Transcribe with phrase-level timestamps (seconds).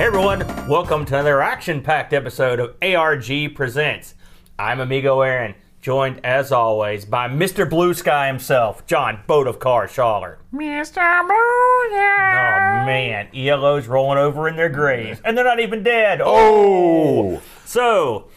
[0.00, 4.14] Hey everyone, welcome to another action-packed episode of ARG Presents.
[4.58, 7.68] I'm Amigo Aaron, joined as always by Mr.
[7.68, 10.36] Blue Sky himself, John Boat of Car Schaller.
[10.54, 11.20] Mr.
[11.26, 16.22] Blue, Oh man, ELO's rolling over in their graves, and they're not even dead.
[16.22, 17.36] Oh!
[17.36, 17.42] oh!
[17.66, 18.28] So,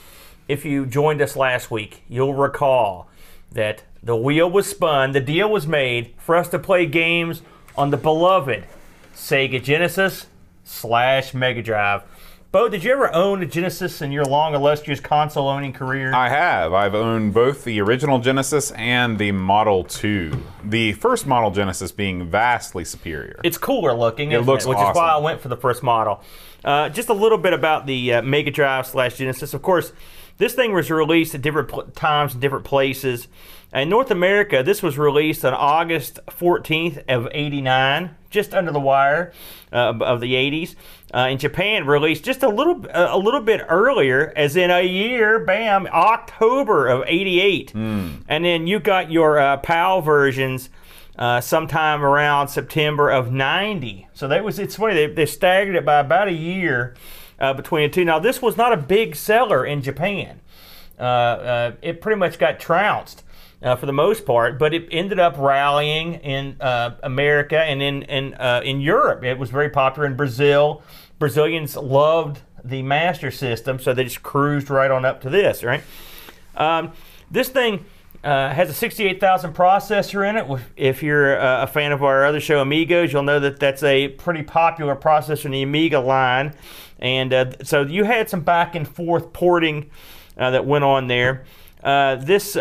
[0.49, 3.07] if you joined us last week, you'll recall
[3.53, 7.41] that the wheel was spun, the deal was made for us to play games
[7.77, 8.65] on the beloved
[9.15, 10.25] Sega Genesis
[10.63, 12.03] slash Mega Drive.
[12.51, 16.13] Bo, did you ever own a Genesis in your long, illustrious console owning career?
[16.13, 16.71] I have.
[16.71, 20.39] I've owned both the original Genesis and the Model 2.
[20.63, 23.39] The first Model Genesis being vastly superior.
[23.43, 26.21] it's cooler looking, It looks which is why I went for the first model.
[26.63, 29.55] Uh, just a little bit about the uh, Mega Drive slash Genesis.
[29.55, 29.91] Of course,
[30.37, 33.27] this thing was released at different pl- times and different places.
[33.73, 39.33] In North America, this was released on August 14th of '89, just under the wire
[39.71, 40.75] uh, of the '80s.
[41.11, 45.39] Uh, in Japan, released just a little a little bit earlier, as in a year,
[45.39, 47.73] bam, October of '88.
[48.27, 50.69] And then you got your uh, PAL versions
[51.17, 54.07] uh, sometime around September of '90.
[54.13, 56.95] So that was it's funny they, they staggered it by about a year
[57.39, 58.05] uh, between the two.
[58.05, 60.41] Now this was not a big seller in Japan.
[60.99, 63.23] Uh, uh, it pretty much got trounced
[63.63, 68.03] uh, for the most part, but it ended up rallying in uh, America and in
[68.03, 69.23] in uh, in Europe.
[69.23, 70.83] It was very popular in Brazil.
[71.17, 75.63] Brazilians loved the Master System, so they just cruised right on up to this.
[75.63, 75.81] Right.
[76.55, 76.91] Um,
[77.31, 77.85] this thing
[78.23, 80.61] uh, has a 68,000 processor in it.
[80.75, 84.09] If you're uh, a fan of our other show, Amigos, you'll know that that's a
[84.09, 86.53] pretty popular processor in the Amiga line.
[86.99, 89.89] And uh, so you had some back and forth porting
[90.35, 91.45] that went on there.
[91.81, 92.55] This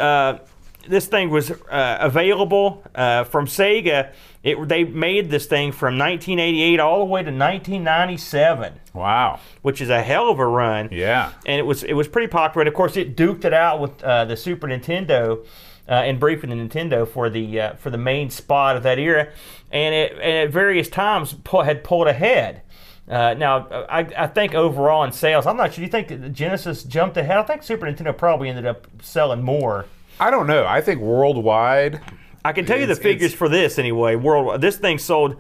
[0.89, 4.13] this thing was uh, available uh, from Sega.
[4.43, 9.39] It, they made this thing from 1988 all the way to 1997, wow.
[9.63, 11.33] which is a hell of a run Yeah.
[11.47, 12.63] and it was it was pretty popular.
[12.63, 15.45] And of course, it duked it out with uh, the Super Nintendo
[15.89, 19.29] uh, and briefing the Nintendo for the uh, for the main spot of that era,
[19.71, 22.63] and it and at various times pu- had pulled ahead.
[23.09, 25.77] Uh, now, I, I think overall in sales, I'm not sure.
[25.79, 27.37] Do you think the Genesis jumped ahead?
[27.37, 29.87] I think Super Nintendo probably ended up selling more.
[30.23, 30.65] I don't know.
[30.65, 32.01] I think worldwide,
[32.45, 34.15] I can tell you the figures for this anyway.
[34.15, 35.37] Worldwide, this thing sold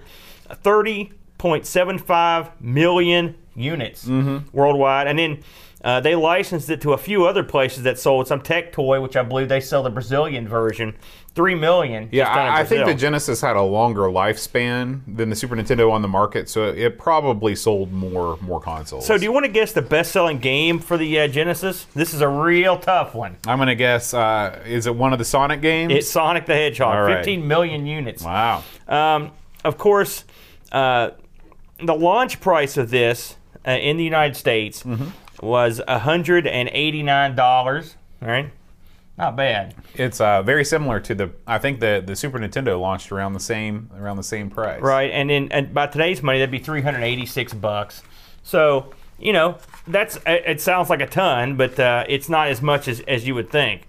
[0.50, 4.56] 30.75 million units Mm-hmm.
[4.56, 5.42] worldwide, and then
[5.84, 9.22] uh, they licensed it to a few other places that sold some Tectoy, which I
[9.22, 10.94] believe they sell the Brazilian version,
[11.34, 12.08] three million.
[12.12, 16.02] yeah, I, I think the Genesis had a longer lifespan than the Super Nintendo on
[16.02, 19.06] the market, so it probably sold more more consoles.
[19.06, 21.84] So, do you want to guess the best-selling game for the uh, Genesis?
[21.94, 23.36] This is a real tough one.
[23.46, 24.12] I'm gonna guess.
[24.14, 25.92] Uh, is it one of the Sonic games?
[25.92, 27.16] It's Sonic the Hedgehog, right.
[27.16, 28.22] 15 million units.
[28.22, 28.62] wow.
[28.88, 29.30] Um,
[29.64, 30.24] of course,
[30.72, 31.10] uh,
[31.78, 35.46] the launch price of this uh, in the United States Mm-hmm.
[35.46, 37.38] was $189.
[38.22, 38.50] All right,
[39.18, 39.74] not bad.
[39.94, 41.30] It's uh, very similar to the.
[41.46, 44.80] I think the the Super Nintendo launched around the same around the same price.
[44.80, 48.02] Right, and then and by today's money, that'd be 386 bucks.
[48.42, 52.88] So you know that's it sounds like a ton, but uh, it's not as much
[52.88, 53.86] as, as you would think.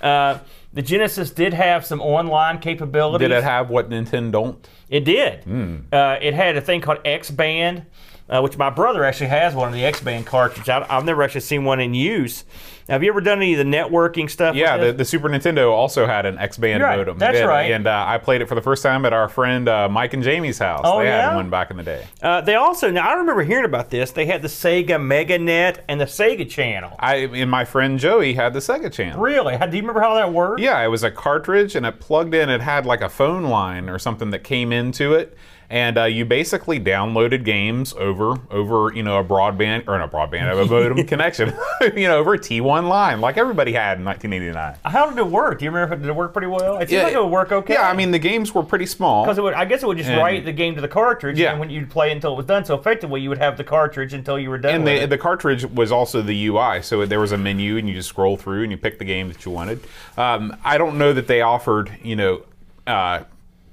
[0.00, 0.38] Uh,
[0.72, 3.28] the Genesis did have some online capabilities.
[3.28, 4.68] Did it have what Nintendo don't?
[4.88, 5.44] It did.
[5.92, 7.84] Uh, it had a thing called XBAND,
[8.32, 10.68] uh, which my brother actually has one of the XBAND cartridges.
[10.68, 12.44] I, I've never actually seen one in use.
[12.88, 14.56] Now, Have you ever done any of the networking stuff?
[14.56, 16.96] Yeah, the, the Super Nintendo also had an XBAND right.
[16.96, 17.18] modem.
[17.18, 17.70] That's and, right.
[17.70, 20.22] And uh, I played it for the first time at our friend uh, Mike and
[20.22, 20.80] Jamie's house.
[20.82, 21.28] Oh, they yeah?
[21.28, 22.06] had one back in the day.
[22.22, 24.10] uh, they also now I remember hearing about this.
[24.10, 26.96] They had the Sega Meganet and the Sega Channel.
[26.98, 29.20] I and my friend Joey had the Sega channel.
[29.20, 29.56] Really?
[29.56, 30.60] How, do you remember how that worked?
[30.60, 32.48] Yeah, it was a cartridge and it plugged in.
[32.48, 35.36] It had like a phone line or something that came into it.
[35.72, 40.52] And uh, you basically downloaded games over over you know a broadband or not broadband
[40.52, 41.54] a modem connection,
[41.96, 44.76] you know over a T1 line like everybody had in 1989.
[44.84, 45.58] How did it work?
[45.58, 45.94] Do you remember?
[45.94, 46.76] if it- Did it work pretty well?
[46.76, 47.72] It seemed Yeah, like it would work okay.
[47.72, 49.24] Yeah, I mean the games were pretty small.
[49.24, 51.52] Because I guess it would just And- write the game to the cartridge, Yeah.
[51.52, 52.66] and when you'd play until it was done.
[52.66, 54.74] So effectively, you would have the cartridge until you were done.
[54.74, 57.94] And the, the cartridge was also the UI, so there was a menu, and you
[57.94, 59.80] just scroll through and you pick the game that you wanted.
[60.18, 62.42] Um, I don't know that they offered, you know,
[62.86, 63.20] uh,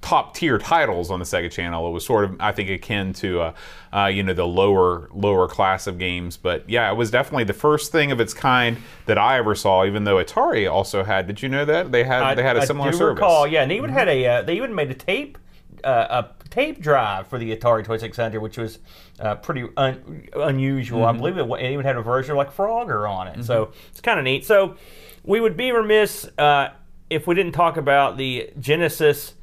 [0.10, 1.88] top tier titles on the Sega Channel.
[1.88, 3.54] It was sort of, I think, akin to, uh,
[3.94, 6.36] uh, you know, the lower lower class of games.
[6.36, 9.86] But yeah, it was definitely the first thing of its kind that I ever saw.
[9.86, 12.66] Even though Atari also had, did you know that they had they had a I
[12.66, 13.22] similar do service?
[13.22, 15.38] recall, yeah, and they even had a uh, they even made a tape
[15.84, 18.80] uh, a tape drive for the Atari 2600, which was
[19.20, 21.02] uh, pretty un- unusual.
[21.02, 21.16] Mm-hmm.
[21.16, 24.18] I believe it, it even had a version like Frogger on it, so it's kind
[24.18, 24.44] of neat.
[24.44, 24.76] So
[25.24, 26.70] we would be remiss uh,
[27.12, 29.36] if we didn't talk about the Genesis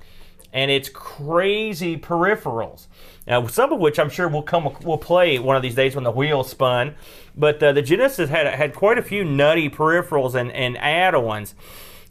[0.56, 2.86] and it's crazy peripherals.
[3.26, 6.02] Now, some of which I'm sure will come will play one of these days when
[6.02, 6.94] the wheels spun.
[7.36, 11.54] But uh, the Genesis had had quite a few nutty peripherals and, and add-ons.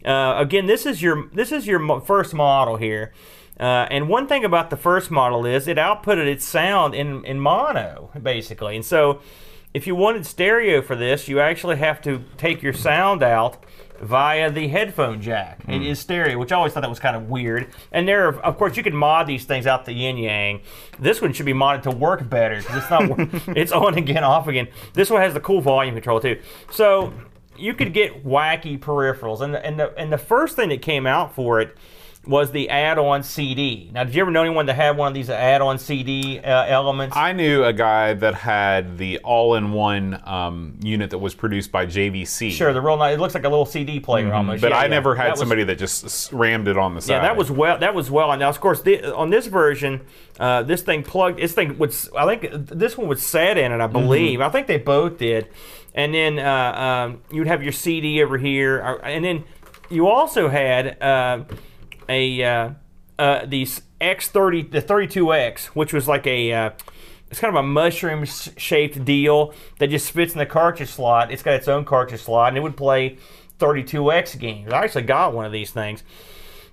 [0.04, 3.12] Uh, again, this is your this is your first model here.
[3.58, 7.40] Uh, and one thing about the first model is it outputted its sound in, in
[7.40, 8.76] mono, basically.
[8.76, 9.20] And so
[9.74, 13.65] if you wanted stereo for this, you actually have to take your sound out
[14.00, 15.64] via the headphone jack.
[15.66, 15.82] Mm.
[15.82, 15.94] It hmm.
[15.94, 17.68] stereo, which I always thought that was kind of weird.
[17.92, 20.60] And there, are, of course, you can mod these things out the yin yang.
[20.98, 23.02] This one should be modded to work better because it's not.
[23.56, 24.68] it's on again, off again.
[24.94, 26.40] This one has the cool volume control too.
[26.70, 27.12] So
[27.56, 31.06] you could get wacky peripherals, and the, and the and the first thing that came
[31.06, 31.76] out for it
[32.26, 33.90] was the add-on CD.
[33.92, 37.16] Now, did you ever know anyone that had one of these add-on CD uh, elements?
[37.16, 42.50] I knew a guy that had the all-in-one um, unit that was produced by JVC.
[42.50, 43.14] Sure, the real nice.
[43.14, 44.34] It looks like a little CD player mm-hmm.
[44.34, 44.60] almost.
[44.60, 44.88] But yeah, I yeah.
[44.88, 47.14] never had that somebody was, that just rammed it on the side.
[47.14, 47.78] Yeah, that was well.
[47.78, 48.36] That was well.
[48.36, 50.00] Now, of course, the, on this version,
[50.40, 51.38] uh, this thing plugged.
[51.38, 52.10] This thing was.
[52.16, 53.80] I think this one was set in it.
[53.80, 54.40] I believe.
[54.40, 54.48] Mm-hmm.
[54.48, 55.48] I think they both did.
[55.94, 59.44] And then uh, um, you'd have your CD over here, uh, and then
[59.88, 61.44] you also had uh,
[62.08, 62.70] a uh,
[63.18, 66.70] uh, these X30, the 32X, which was like a uh,
[67.30, 71.32] it's kind of a mushroom shaped deal that just fits in the cartridge slot.
[71.32, 73.18] It's got its own cartridge slot, and it would play
[73.58, 74.72] 32X games.
[74.72, 76.04] I actually got one of these things.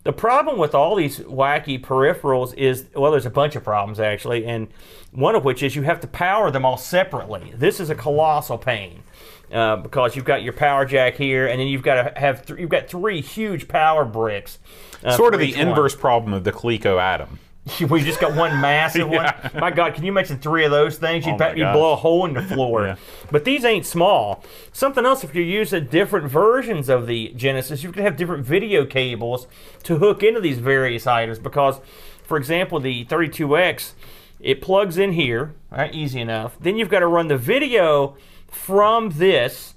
[0.04, 4.46] The problem with all these wacky peripherals is, well, there's a bunch of problems actually,
[4.46, 4.68] and
[5.12, 7.54] one of which is you have to power them all separately.
[7.56, 9.04] This is a colossal pain.
[9.52, 12.60] Uh, because you've got your power jack here, and then you've got to have th-
[12.60, 14.58] you've got three huge power bricks.
[15.04, 17.40] Uh, sort of the inverse problem of the Coleco Adam.
[17.90, 19.50] we just got one massive yeah.
[19.52, 19.62] one.
[19.62, 21.26] My God, can you mention three of those things?
[21.26, 22.86] You'd, oh you'd blow a hole in the floor.
[22.88, 22.96] yeah.
[23.32, 24.44] But these ain't small.
[24.74, 28.86] Something else, if you're using different versions of the Genesis, you can have different video
[28.86, 29.48] cables
[29.84, 31.40] to hook into these various items.
[31.40, 31.80] Because,
[32.24, 33.94] for example, the 32X,
[34.42, 35.94] it plugs in here, right?
[35.94, 36.58] Easy enough.
[36.60, 38.18] Then you've got to run the video
[38.48, 39.73] from this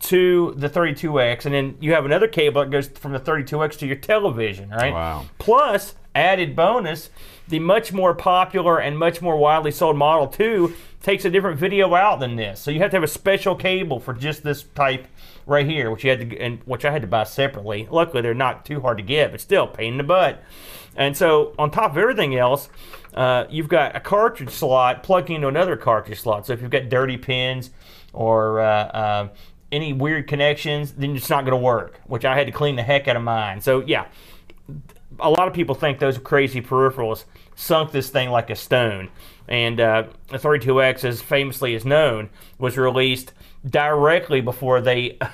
[0.00, 3.86] to the 32X, and then you have another cable that goes from the 32X to
[3.86, 4.92] your television, right?
[4.92, 5.26] Wow.
[5.38, 7.10] Plus, added bonus,
[7.48, 11.94] the much more popular and much more widely sold Model 2 takes a different video
[11.94, 12.60] out than this.
[12.60, 15.06] So you have to have a special cable for just this type
[15.46, 17.88] right here, which you had to and which I had to buy separately.
[17.90, 20.42] Luckily, they're not too hard to get, but still pain in the butt.
[20.96, 22.68] And so on top of everything else,
[23.14, 26.46] uh, you've got a cartridge slot plugging into another cartridge slot.
[26.46, 27.70] So if you've got dirty pins
[28.12, 29.28] or uh, uh,
[29.72, 32.82] any weird connections, then it's not going to work, which I had to clean the
[32.82, 33.60] heck out of mine.
[33.60, 34.06] So, yeah,
[35.18, 37.24] a lot of people think those crazy peripherals
[37.54, 39.08] sunk this thing like a stone.
[39.48, 43.32] And uh, the 32X, as famously is known, was released
[43.68, 45.18] directly before they.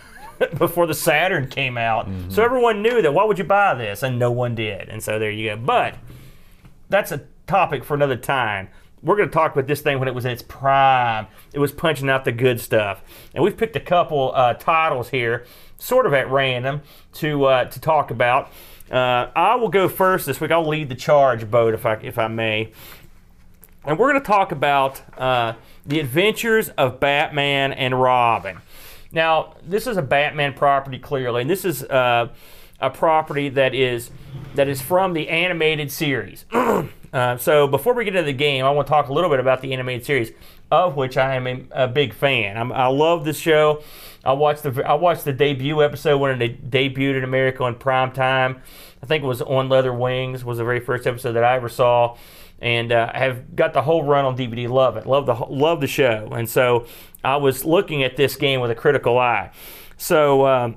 [0.58, 2.06] before the Saturn came out.
[2.06, 2.28] Mm-hmm.
[2.28, 4.02] So everyone knew that why would you buy this?
[4.02, 4.90] And no one did.
[4.90, 5.56] And so there you go.
[5.56, 5.94] But
[6.90, 8.68] that's a topic for another time
[9.02, 11.26] we're going to talk about this thing when it was in its prime.
[11.52, 13.02] It was punching out the good stuff.
[13.34, 15.44] And we've picked a couple uh, titles here,
[15.78, 16.82] sort of at random,
[17.14, 18.50] to uh, to talk about.
[18.90, 20.50] Uh, I will go first this week.
[20.50, 22.72] I'll lead the charge, boat, if I if I may.
[23.84, 25.54] And we're going to talk about uh,
[25.84, 28.58] the adventures of Batman and Robin.
[29.12, 32.28] Now, this is a Batman property clearly, and this is uh,
[32.80, 34.10] a property that is
[34.54, 36.44] that is from the animated series.
[37.12, 39.40] Uh, so before we get into the game, I want to talk a little bit
[39.40, 40.32] about the animated series,
[40.70, 42.58] of which I am a, a big fan.
[42.58, 43.82] I'm, i love this show.
[44.22, 48.12] I watched the I watched the debut episode when it debuted in America on prime
[48.12, 48.60] time.
[49.02, 51.70] I think it was on Leather Wings was the very first episode that I ever
[51.70, 52.18] saw,
[52.58, 54.68] and uh, I have got the whole run on DVD.
[54.68, 55.06] Love it.
[55.06, 56.28] Love the love the show.
[56.32, 56.86] And so
[57.24, 59.52] I was looking at this game with a critical eye.
[59.96, 60.46] So.
[60.46, 60.76] Um,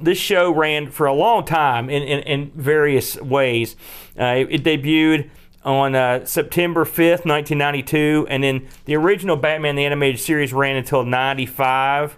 [0.00, 3.76] this show ran for a long time in, in, in various ways.
[4.18, 5.30] Uh, it, it, debuted
[5.64, 11.04] on uh, September 5th, 1992, and then the original Batman the Animated Series ran until
[11.04, 12.16] 95.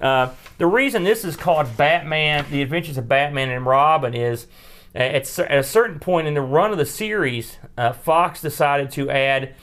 [0.00, 4.46] Uh, the reason this is called Batman, The Adventures of Batman and Robin, is
[4.94, 8.90] uh, at, at a certain point in the run of the series, uh, Fox decided
[8.92, 9.54] to add,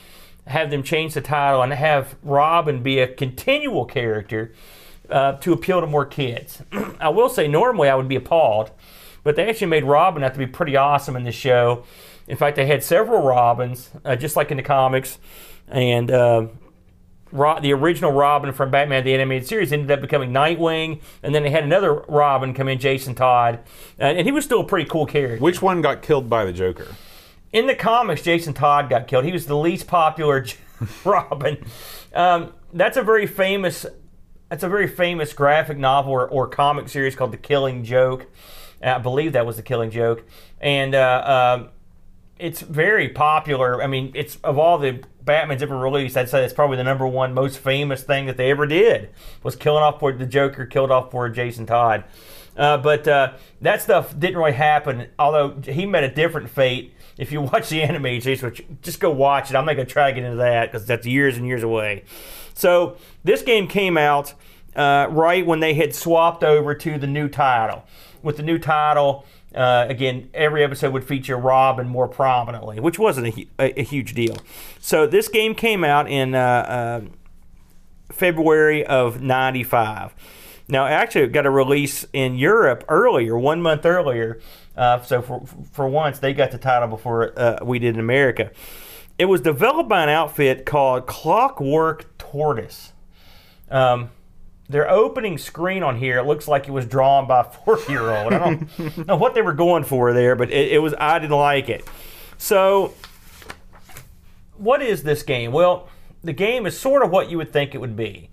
[0.48, 4.52] have them change the title and have Robin be a continual character
[5.12, 6.62] uh, to appeal to more kids.
[7.00, 8.72] I will say, normally I would be appalled,
[9.24, 11.84] but they actually made Robin out to be pretty awesome in this show.
[12.28, 15.18] In fact, they had several Robins, uh, just like in the comics,
[15.68, 16.48] and uh,
[17.32, 21.50] the original Robin from Batman the Animated Series ended up becoming Nightwing, and then they
[21.50, 23.60] had another Robin come in, Jason Todd,
[23.98, 25.44] and he was still a pretty cool character.
[25.44, 26.96] Which one got killed by the Joker?
[27.52, 29.26] In the comics, Jason Todd got killed.
[29.26, 30.46] He was the least popular
[31.06, 31.64] Robin.
[32.14, 33.86] Um, that's a very famous
[34.52, 38.28] that's a very famous graphic novel or, or comic series called The Killing Joke.
[38.84, 40.26] I believe that was The Killing Joke.
[40.60, 41.68] And uh, uh,
[42.38, 43.82] it's very popular.
[43.82, 47.08] I mean, it's of all the Batman's ever released, I'd say it's probably the number
[47.08, 50.92] one most famous thing that they ever did was killing off for the Joker, killed
[50.92, 52.04] off for Jason Todd.
[52.58, 53.32] Uh, but uh,
[53.62, 55.08] that stuff didn't really happen.
[55.18, 56.94] Although he met a different fate.
[57.18, 59.56] If you watch the series, which just go watch it.
[59.56, 62.04] I'm not gonna try to get into that because that's years and years away.
[62.54, 64.34] So this game came out
[64.76, 67.84] uh, right when they had swapped over to the new title.
[68.24, 73.28] With the new title, uh, again, every episode would feature Robin more prominently, which wasn't
[73.28, 74.38] a, a, a huge deal.
[74.80, 77.02] So this game came out in uh, uh
[78.12, 80.14] February of '95.
[80.68, 84.40] Now, actually, it got a release in Europe earlier, one month earlier.
[84.78, 88.52] Uh, so for for once, they got the title before uh, we did in America.
[89.22, 92.92] It was developed by an outfit called Clockwork Tortoise.
[93.70, 94.10] Um,
[94.68, 98.34] their opening screen on here it looks like it was drawn by a four-year-old.
[98.34, 101.38] I don't know what they were going for there, but it, it was I didn't
[101.38, 101.88] like it.
[102.40, 102.96] So,
[104.58, 105.52] what is this game?
[105.52, 105.88] Well,
[106.24, 108.32] the game is sort of what you would think it would be.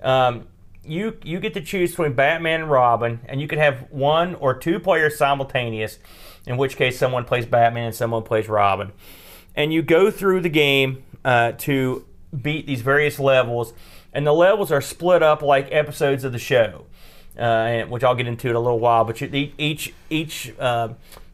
[0.00, 0.46] Um,
[0.84, 4.54] you you get to choose between Batman and Robin, and you can have one or
[4.54, 5.98] two players simultaneous.
[6.46, 8.92] In which case, someone plays Batman and someone plays Robin,
[9.58, 12.06] and you go through the game uh, to
[12.42, 13.74] beat these various levels
[14.12, 16.86] and the levels are split up like episodes of the show,
[17.38, 19.04] uh, which I'll get into in a little while.
[19.04, 20.90] But you, each each uh,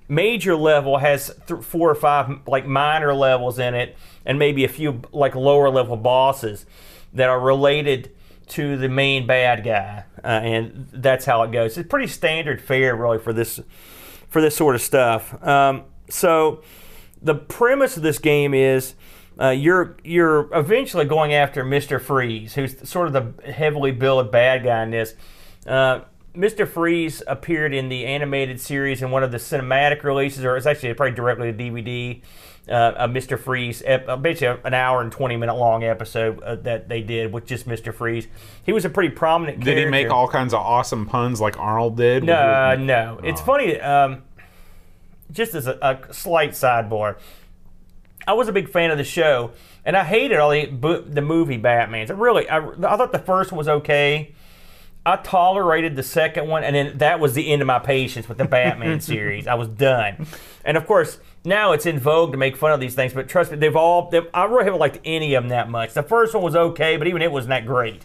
[0.09, 4.69] major level has th- four or five like minor levels in it, and maybe a
[4.69, 6.67] few like lower level bosses
[7.13, 8.11] that are related
[8.49, 11.79] to the main bad guy, uh, and that's how it goes.
[11.79, 13.61] It's pretty standard fare really for this
[14.29, 15.43] for this sort of stuff.
[15.43, 16.63] Um, so
[17.25, 18.95] the premise of this game is
[19.41, 24.63] uh, you're you're eventually going after Mister Freeze, who's sort of the heavily billed bad
[24.63, 25.15] guy in this.
[25.67, 26.01] Uh,
[26.37, 26.67] Mr.
[26.67, 30.93] Freeze appeared in the animated series in one of the cinematic releases, or it's actually
[30.95, 32.21] probably directly to DVD.
[32.69, 33.39] Uh, Mr.
[33.39, 33.83] Freeze,
[34.23, 37.95] basically an hour and 20 minute long episode uh, that they did with just Mr.
[37.95, 38.27] Freeze.
[38.65, 39.85] He was a pretty prominent did character.
[39.85, 42.25] he make all kinds of awesome puns like Arnold did?
[42.25, 43.21] No, no.
[43.23, 44.23] It's funny, um,
[45.31, 47.17] just as a, a slight sidebar.
[48.27, 49.53] I was a big fan of the show,
[49.85, 52.11] and I hated all the the movie Batman's.
[52.11, 54.35] I really, I, I thought the first one was okay.
[55.07, 58.39] I tolerated the second one, and then that was the end of my patience with
[58.39, 59.47] the Batman series.
[59.47, 60.27] I was done.
[60.65, 63.51] And of course, now it's in vogue to make fun of these things, but trust
[63.51, 64.09] me, they've all.
[64.09, 65.93] They've, I really haven't liked any of them that much.
[65.93, 68.03] The first one was okay, but even it wasn't that great,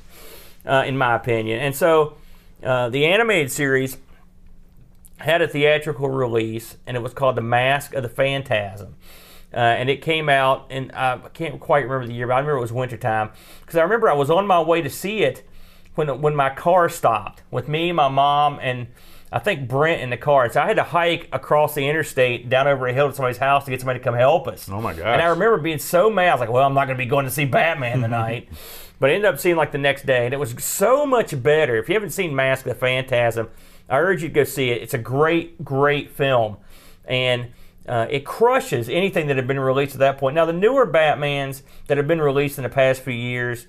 [0.66, 1.62] uh, in my opinion.
[1.62, 2.18] And so,
[2.62, 3.98] uh, the animated series
[5.20, 8.96] had a theatrical release, and it was called The Mask of the Phantasm.
[9.54, 12.58] Uh, and it came out, and I can't quite remember the year, but I remember
[12.58, 13.32] it was wintertime.
[13.62, 15.44] Because I remember I was on my way to see it
[15.96, 18.88] when, when my car stopped with me, my mom, and
[19.32, 20.52] I think Brent in the car.
[20.52, 23.66] So I had to hike across the interstate down over a hill to somebody's house
[23.66, 24.70] to get somebody to come help us.
[24.70, 25.06] Oh my gosh.
[25.06, 26.30] And I remember being so mad.
[26.30, 28.50] I was like, well, I'm not going to be going to see Batman tonight.
[29.00, 31.76] but I ended up seeing like the next day, and it was so much better.
[31.78, 33.50] If you haven't seen Mask of the Phantasm,
[33.90, 34.82] I urge you to go see it.
[34.82, 36.58] It's a great, great film.
[37.06, 37.52] And
[37.88, 40.36] uh, it crushes anything that had been released at that point.
[40.36, 43.66] Now, the newer Batmans that have been released in the past few years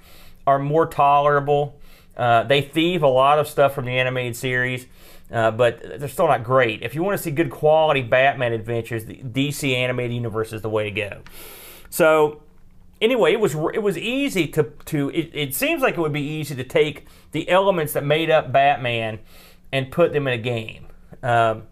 [0.47, 1.81] are more tolerable.
[2.17, 4.87] Uh, they thieve a lot of stuff from the animated series,
[5.33, 6.83] uh, but they're still not great.
[6.83, 10.69] If you want to see good quality Batman adventures, the DC animated universe is the
[10.69, 11.23] way to go.
[11.89, 12.43] So,
[13.01, 16.21] anyway, it was it was easy to to it, it seems like it would be
[16.21, 19.21] easy to take the elements that made up Batman
[19.73, 20.87] and put them in a game.
[21.23, 21.65] Um,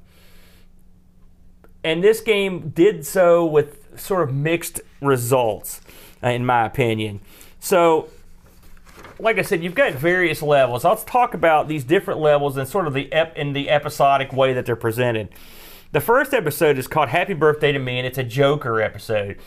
[1.84, 5.80] and this game did so with sort of mixed results,
[6.22, 7.20] uh, in my opinion.
[7.60, 8.08] So,
[9.18, 10.84] like I said, you've got various levels.
[10.84, 14.52] Let's talk about these different levels and sort of the ep- in the episodic way
[14.52, 15.28] that they're presented.
[15.92, 19.38] The first episode is called "Happy Birthday to Me," and it's a Joker episode.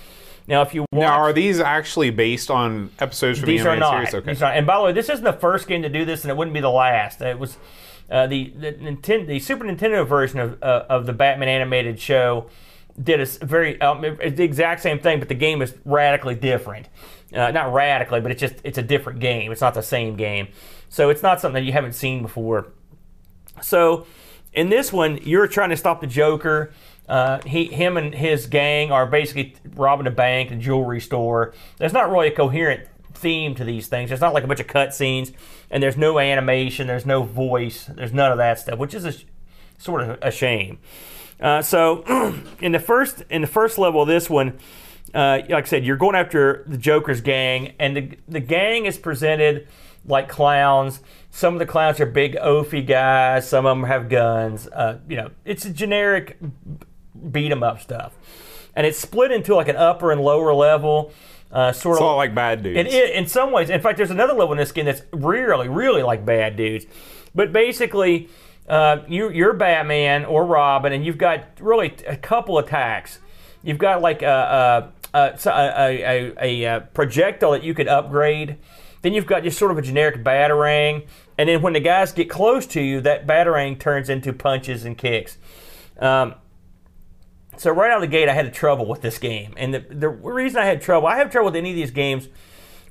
[0.47, 3.71] Now, if you watch, now, are these actually based on episodes from these the are
[3.73, 4.09] animated not.
[4.09, 4.15] series?
[4.15, 4.31] Okay.
[4.31, 4.57] These are not.
[4.57, 6.53] And by the way, this isn't the first game to do this, and it wouldn't
[6.53, 7.21] be the last.
[7.21, 7.57] It was
[8.11, 12.47] uh, the the, Nintendo, the Super Nintendo version of uh, of the Batman animated show
[13.01, 16.89] did a very um, it's the exact same thing, but the game is radically different.
[17.33, 19.51] Uh, not radically, but it's just it's a different game.
[19.51, 20.49] It's not the same game,
[20.89, 22.73] so it's not something that you haven't seen before.
[23.61, 24.05] So
[24.53, 26.73] in this one, you're trying to stop the Joker.
[27.07, 31.53] Uh, he, him, and his gang are basically robbing a bank and jewelry store.
[31.77, 34.09] There's not really a coherent theme to these things.
[34.09, 35.33] There's not like a bunch of cutscenes,
[35.69, 39.13] and there's no animation, there's no voice, there's none of that stuff, which is a,
[39.77, 40.79] sort of a shame.
[41.39, 42.03] Uh, so
[42.61, 44.59] in the first in the first level of this one,
[45.13, 48.97] uh, like I said, you're going after the Joker's gang, and the the gang is
[48.97, 49.67] presented
[50.05, 51.01] like clowns.
[51.31, 53.47] Some of the clowns are big oafy guys.
[53.47, 54.67] Some of them have guns.
[54.67, 56.37] Uh, you know, it's a generic
[57.31, 58.13] beat 'em up stuff.
[58.75, 61.11] and it's split into like an upper and lower level,
[61.51, 62.93] uh, sort It's of like bad dudes.
[62.93, 63.69] it in some ways.
[63.69, 66.85] In fact, there's another level in this game that's really, really like bad dudes.
[67.35, 68.29] But basically,
[68.67, 73.19] uh, you you're Batman or Robin, and you've got really a couple attacks.
[73.63, 78.57] You've got like a a, a, a, a, a, a projectile that you could upgrade.
[79.01, 82.29] Then you've got just sort of a generic batarang, and then when the guys get
[82.29, 85.37] close to you, that batarang turns into punches and kicks.
[85.99, 86.35] Um,
[87.57, 90.09] so right out of the gate, I had trouble with this game, and the, the
[90.09, 92.27] reason I had trouble, I have trouble with any of these games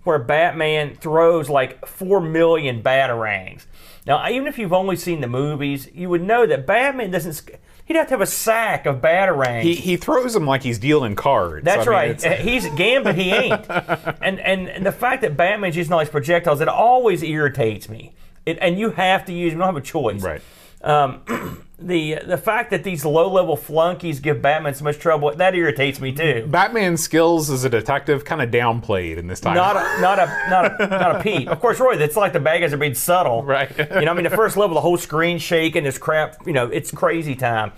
[0.05, 3.67] where Batman throws like four million batarangs.
[4.07, 7.51] Now, even if you've only seen the movies, you would know that Batman doesn't.
[7.85, 9.63] He'd have to have a sack of batarangs.
[9.63, 11.65] he, he throws them like he's dealing cards.
[11.65, 12.23] That's I right.
[12.41, 13.17] He's Gambit.
[13.17, 13.67] He ain't.
[13.69, 18.15] and, and and the fact that Batman's using all these projectiles, it always irritates me.
[18.47, 19.53] It, and you have to use.
[19.53, 19.59] them.
[19.59, 20.23] You don't have a choice.
[20.23, 20.41] Right.
[20.83, 21.21] Um,
[21.81, 26.01] the the fact that these low level flunkies give Batman so much trouble that irritates
[26.01, 26.47] me too.
[26.47, 29.55] Batman's skills as a detective kind of downplayed in this time.
[29.55, 31.49] Not a not a not a not a peep.
[31.49, 31.97] Of course, Roy.
[31.97, 33.43] That's like the bad guys are being subtle.
[33.43, 33.71] Right.
[33.77, 36.47] you know, I mean, the first level, the whole screen shaking, this crap.
[36.47, 37.73] You know, it's crazy time.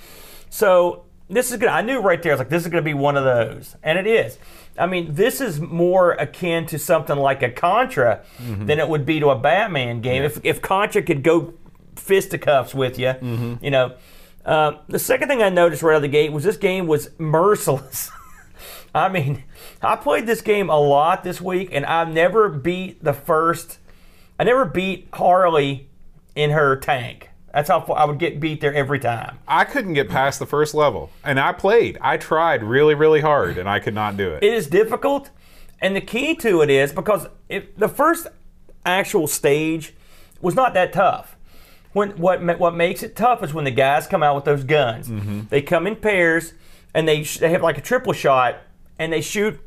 [0.50, 1.68] So this is good.
[1.68, 2.32] I knew right there.
[2.32, 4.38] I was like, this is going to be one of those, and it is.
[4.78, 8.66] I mean, this is more akin to something like a Contra mm-hmm.
[8.66, 10.22] than it would be to a Batman game.
[10.22, 11.54] If if Contra could go
[11.96, 13.14] fisticuffs with you,
[13.62, 13.94] you know.
[14.44, 17.10] Uh, the second thing I noticed right out of the gate was this game was
[17.18, 18.10] merciless.
[18.94, 19.44] I mean,
[19.80, 23.78] I played this game a lot this week, and I've never beat the first.
[24.38, 25.88] I never beat Harley
[26.34, 27.30] in her tank.
[27.54, 29.38] That's how far I would get beat there every time.
[29.46, 31.98] I couldn't get past the first level, and I played.
[32.00, 34.42] I tried really, really hard, and I could not do it.
[34.42, 35.30] It is difficult,
[35.80, 38.26] and the key to it is because if the first
[38.84, 39.94] actual stage
[40.40, 41.36] was not that tough.
[41.92, 45.10] When what what makes it tough is when the guys come out with those guns.
[45.50, 46.54] They come in pairs,
[46.94, 48.56] and they sh- they have like a triple shot,
[48.98, 49.58] and they shoot.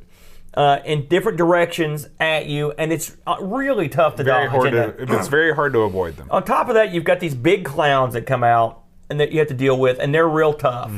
[0.53, 4.95] Uh, in different directions at you, and it's uh, really tough to very dodge.
[5.05, 6.29] to, it's very hard to avoid them.
[6.31, 9.39] On top of that, you've got these big clowns that come out and that you
[9.39, 10.93] have to deal with, and they're real tough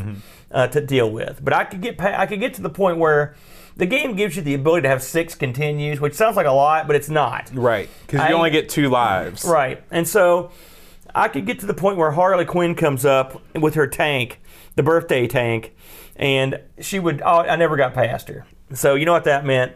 [0.51, 1.39] uh, to deal with.
[1.43, 3.33] But I could get pa- I could get to the point where
[3.75, 6.85] the game gives you the ability to have six continues, which sounds like a lot,
[6.85, 7.49] but it's not.
[7.51, 9.43] Right, because I- you only get two lives.
[9.43, 10.51] Right, and so
[11.17, 14.39] I could get to the point where Harley Quinn comes up with her tank,
[14.75, 15.75] the birthday tank,
[16.15, 17.21] and she would.
[17.25, 18.45] Oh, I never got past her.
[18.73, 19.73] So you know what that meant.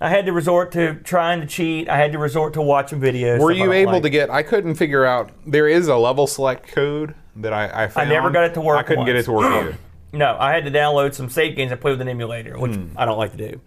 [0.00, 1.88] I had to resort to trying to cheat.
[1.88, 3.38] I had to resort to watching videos.
[3.38, 4.02] Were you able like.
[4.04, 4.30] to get?
[4.30, 5.30] I couldn't figure out.
[5.46, 8.08] There is a level select code that I I found.
[8.08, 9.78] never got it to work I couldn't get it to work either.
[10.14, 13.06] No, I had to download some save games and play with an emulator, which I
[13.06, 13.60] don't like to do.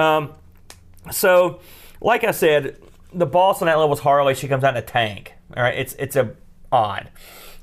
[0.00, 0.34] Um,
[1.10, 1.58] so,
[2.00, 2.76] like I said,
[3.12, 4.36] the boss on that level is Harley.
[4.36, 5.34] She comes out in a tank.
[5.56, 6.34] All right, it's it's a
[6.72, 7.10] odd.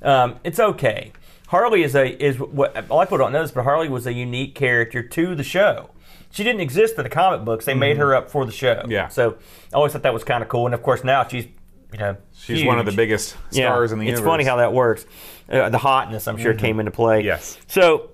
[0.02, 1.12] Um, it's okay.
[1.48, 4.06] Harley is a is what a lot of people don't know this, but Harley was
[4.06, 5.90] a unique character to the show.
[6.30, 7.66] She didn't exist in the comic books.
[7.66, 8.84] They made her up for the show.
[8.88, 9.08] Yeah.
[9.08, 9.38] So
[9.72, 10.66] I always thought that was kind of cool.
[10.66, 11.46] And of course now she's
[11.94, 14.30] you know She's one of the biggest stars in the it's universe.
[14.30, 15.06] funny how that works.
[15.50, 17.22] Uh, the hotness, I'm sure, came into play.
[17.22, 17.58] Yes.
[17.68, 18.10] So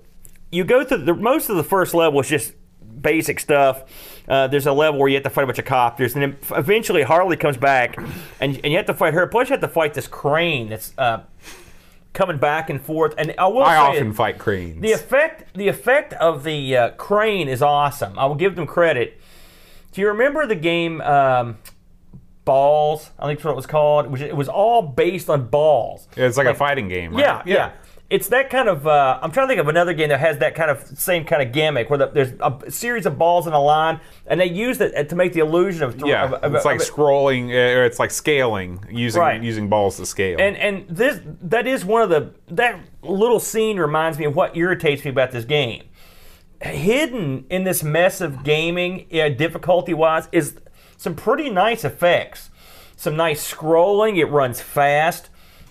[0.51, 2.53] you go through the most of the first level is just
[3.03, 3.83] basic stuff.
[4.27, 6.37] Uh, there's a level where you have to fight a bunch of copters, and then
[6.57, 7.97] eventually Harley comes back,
[8.39, 9.27] and, and you have to fight her.
[9.27, 11.21] Plus, you have to fight this crane that's uh,
[12.13, 13.13] coming back and forth.
[13.17, 14.81] And I will I often fight cranes.
[14.81, 18.17] the effect the effect of the uh, crane is awesome.
[18.17, 19.19] I will give them credit.
[19.91, 21.57] Do you remember the game um,
[22.47, 23.09] Ballz?
[23.19, 24.05] I think that's what it was called.
[24.05, 26.07] It was, it was all based on balls.
[26.15, 27.19] it's like, a fighting game, right?
[27.19, 27.71] Yeah, yeah.
[28.13, 28.85] It's that kind of.
[28.85, 31.41] Uh, I'm trying to think of another game that has that kind of same kind
[31.41, 34.79] of gimmick, where the, there's a series of balls in a line, and they use
[34.79, 35.99] it to make the illusion of.
[36.05, 39.41] Yeah, of- of- it's like scrolling, uh, or it's like scaling using Right.
[39.41, 40.39] using balls to scale.
[40.39, 44.55] And and this that is one of the that little scene reminds me of what
[44.55, 45.83] irritates me about this game.
[46.61, 50.59] Hidden in this mess of gaming, uh, difficulty wise, is
[50.97, 52.51] some pretty nice effects.
[52.95, 54.17] Some nice scrolling.
[54.17, 55.29] It runs fast.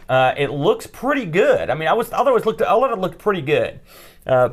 [0.08, 1.70] Uh, it looks pretty good.
[1.70, 3.80] I mean, I was I thought it looked I thought it looked pretty good
[4.26, 4.50] uh,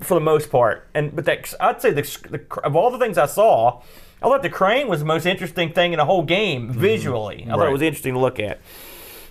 [0.00, 0.88] for the most part.
[0.94, 3.80] And but that I'd say the, the of all the things I saw,
[4.22, 7.44] I thought the crane was the most interesting thing in the whole game visually.
[7.44, 7.68] I thought Right.
[7.68, 8.60] it was interesting to look at.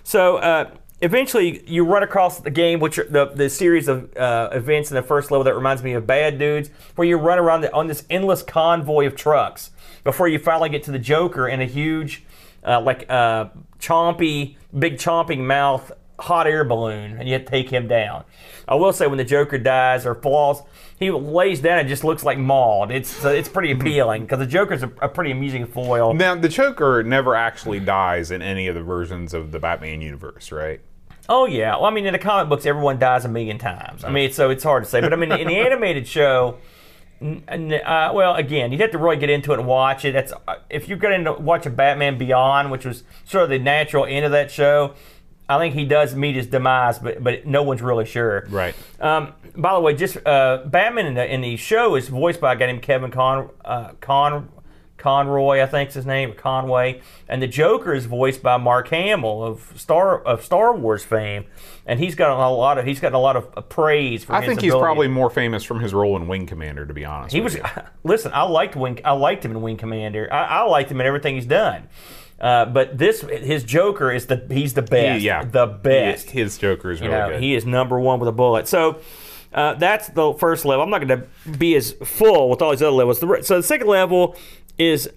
[0.04, 4.50] So uh, eventually, you run across the game, which are the the series of uh,
[4.52, 7.62] events in the first level that reminds me of Bad Dudes, where you run around
[7.62, 9.72] the, on this endless convoy of trucks
[10.04, 12.24] before you finally get to the Joker in a huge,
[12.66, 13.46] uh, like uh,
[13.80, 18.24] chompy, big chomping mouth hot air balloon, and you to take him down.
[18.68, 20.62] I will say when the Joker dies or falls,
[20.98, 22.92] he lays down and just looks like mauled.
[22.92, 26.14] It's so it's pretty appealing because the Joker's a, a pretty amusing foil.
[26.14, 30.52] now, the Joker never actually dies in any of the versions of the Batman universe,
[30.52, 30.82] right?
[31.28, 31.76] Oh yeah.
[31.76, 34.04] Well, I mean, in the comic books, everyone dies a million times.
[34.04, 35.02] I mean, so it's hard to say.
[35.02, 36.58] But I mean, in the animated show,
[37.22, 40.14] Uh, well, again, you'd have to really get into it and watch it.
[40.14, 43.60] That's uh, if you're going to watch a Batman Beyond, which was sort of the
[43.60, 44.94] natural end of that show.
[45.50, 48.46] I think he does meet his demise, but but no one's really sure.
[48.50, 48.76] Right.
[49.02, 52.54] Um, by the way, just uh, Batman in the, in the show is voiced by
[52.54, 54.50] a guy named Kevin Con, uh, Con
[55.00, 59.74] Conroy, I think's his name, Conway, and the Joker is voiced by Mark Hamill of
[59.76, 61.46] Star of Star Wars fame,
[61.86, 64.34] and he's got a lot of he's gotten a lot of praise for.
[64.34, 64.84] I think he's ability.
[64.84, 67.34] probably more famous from his role in Wing Commander, to be honest.
[67.34, 67.56] He was.
[67.56, 67.64] you.
[68.04, 69.00] Listen, I liked Wing.
[69.04, 70.32] I liked him in Wing Commander.
[70.32, 71.88] I, I liked him in everything he's done.
[72.40, 75.22] Uh, but this, his Joker is the he's the best.
[75.24, 76.30] yeah, the best.
[76.30, 77.44] His Joker is You really know, good.
[77.44, 78.66] he is number one with a bullet.
[78.68, 79.00] So
[79.54, 80.84] uh, that's the first level.
[80.84, 83.20] I'm not going to be as full with all these other levels.
[83.46, 84.38] So the second level
[84.80, 85.10] is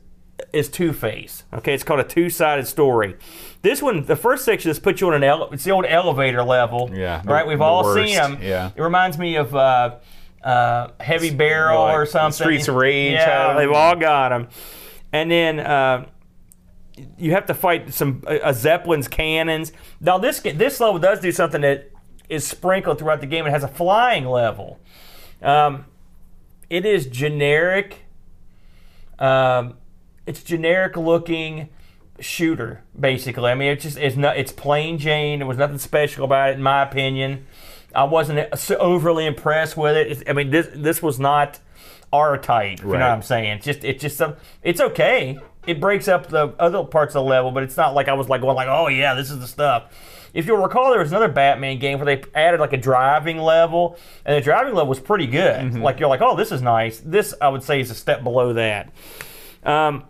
[0.52, 1.44] is Two Face.
[1.54, 3.16] Okay, it's called a two sided story.
[3.62, 6.42] This one, the first section, is put you on an ele- it's the old elevator
[6.42, 6.90] level.
[6.92, 7.46] Yeah, the- right.
[7.46, 8.38] We've the all worst, seen them.
[8.42, 8.70] yeah.
[8.76, 9.54] it reminds me of.
[9.54, 9.96] Uh,
[10.44, 12.32] uh, heavy barrel like or something.
[12.32, 13.56] Streets of Rage Yeah, 'em.
[13.58, 14.48] they've all got them.
[15.12, 16.06] And then uh,
[17.16, 19.70] you have to fight some uh, uh, Zeppelin's cannons.
[20.00, 21.92] Now this this level does do something that
[22.28, 23.46] is sprinkled throughout the game.
[23.46, 24.80] It has a flying level.
[25.40, 25.84] Um,
[26.68, 27.98] it is generic.
[29.18, 29.74] Um,
[30.26, 31.68] it's generic looking
[32.20, 33.50] shooter basically.
[33.50, 35.40] I mean, it's just it's not it's plain Jane.
[35.40, 37.46] There was nothing special about it in my opinion.
[37.94, 38.48] I wasn't
[38.78, 40.10] overly impressed with it.
[40.10, 41.58] It's, I mean, this this was not
[42.12, 42.80] our type.
[42.80, 43.56] You know what I'm saying?
[43.56, 44.36] It's just it's just some.
[44.62, 45.38] It's okay.
[45.66, 48.28] It breaks up the other parts of the level, but it's not like I was
[48.28, 49.84] like going like, oh yeah, this is the stuff.
[50.34, 53.98] If you'll recall, there was another Batman game where they added like a driving level,
[54.24, 55.74] and the driving level was pretty good.
[55.78, 57.00] Like you're like, oh, this is nice.
[57.00, 58.90] This I would say is a step below that.
[59.64, 60.04] Um,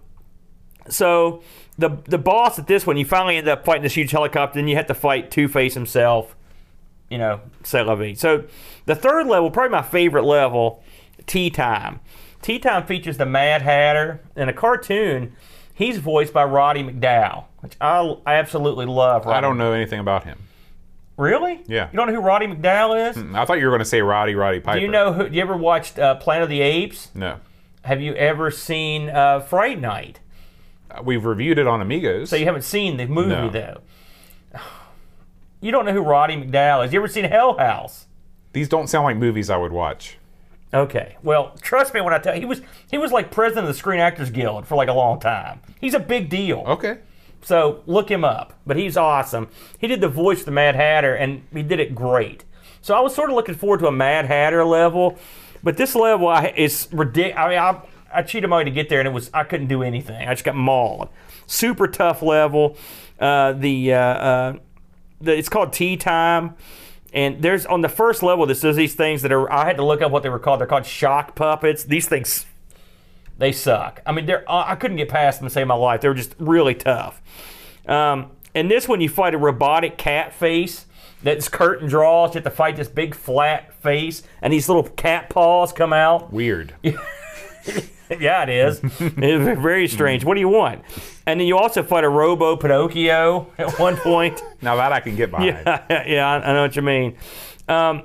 [0.89, 1.43] so
[1.79, 4.69] the the boss at this one, you finally end up fighting this huge helicopter, and
[4.71, 6.37] you have to fight Two Face himself.
[7.11, 7.41] You know,
[7.75, 8.15] la vie.
[8.15, 8.45] So
[8.87, 10.83] the third level, probably my favorite level,
[11.27, 12.01] Tea Time.
[12.41, 15.35] Tea Time features the Mad Hatter in a cartoon.
[15.75, 19.25] He's voiced by Roddy McDowall, which I, I absolutely love.
[19.25, 20.39] Roddy I don't know anything about him.
[21.17, 21.63] Really?
[21.67, 21.89] Yeah.
[21.91, 23.17] You don't know who Roddy McDowall is?
[23.35, 24.79] I thought you were going to say Roddy Roddy Piper.
[24.79, 25.27] Do you know who?
[25.27, 27.11] You ever watched uh, Planet of the Apes?
[27.15, 27.39] No.
[27.85, 30.21] Have you ever seen uh, Fright Night?
[30.91, 32.31] Uh, We've reviewed it on Amigos.
[32.31, 33.49] So you haven't seen the movie No.
[33.51, 33.81] though.
[35.61, 36.93] You don't know who Roddy McDowall is.
[36.93, 38.07] You ever seen Hell House?
[38.53, 40.19] These don't sound like movies I would watch.
[40.75, 41.17] Okay.
[41.23, 43.79] Well, trust me when I tell you, he was he was like president of the
[43.79, 45.61] Screen Actors Guild for like a long time.
[45.81, 46.65] He's a big deal.
[46.67, 46.99] Okay.
[47.43, 48.55] So look him up.
[48.67, 49.49] But he's awesome.
[49.79, 52.45] He did the voice of the Mad Hatter, and he did it great.
[52.81, 55.19] So I was sort of looking forward to a Mad Hatter level,
[55.63, 57.39] but this level I, is ridiculous.
[57.39, 59.69] I mean, I, I cheated my way to get there, and it was I couldn't
[59.69, 60.29] do anything.
[60.29, 61.09] I just got mauled.
[61.47, 62.77] Super tough level.
[63.19, 64.53] Uh, the, uh, uh,
[65.21, 66.55] the it's called Tea Time.
[67.13, 69.53] And there's on the first level, this there's these things that are.
[69.53, 70.61] I had to look up what they were called.
[70.61, 71.85] They're called shock puppets.
[71.85, 72.47] These things
[73.39, 74.01] they suck.
[74.07, 76.01] I mean, they're I couldn't get past them to save my life.
[76.01, 77.21] They were just really tough.
[77.87, 80.87] Um, and this one, you fight a robotic cat face
[81.23, 82.31] that's curtain draws.
[82.31, 86.33] You have to fight this big flat face, and these little cat paws come out.
[86.33, 86.75] Weird.
[86.83, 88.81] yeah, it is.
[89.01, 90.25] it's very strange.
[90.25, 90.83] What do you want?
[91.27, 94.43] And then you also fight a Robo Pinocchio at one point.
[94.61, 95.57] Now that I can get behind.
[95.67, 97.17] Yeah, yeah, I I know what you mean.
[97.69, 98.03] Um,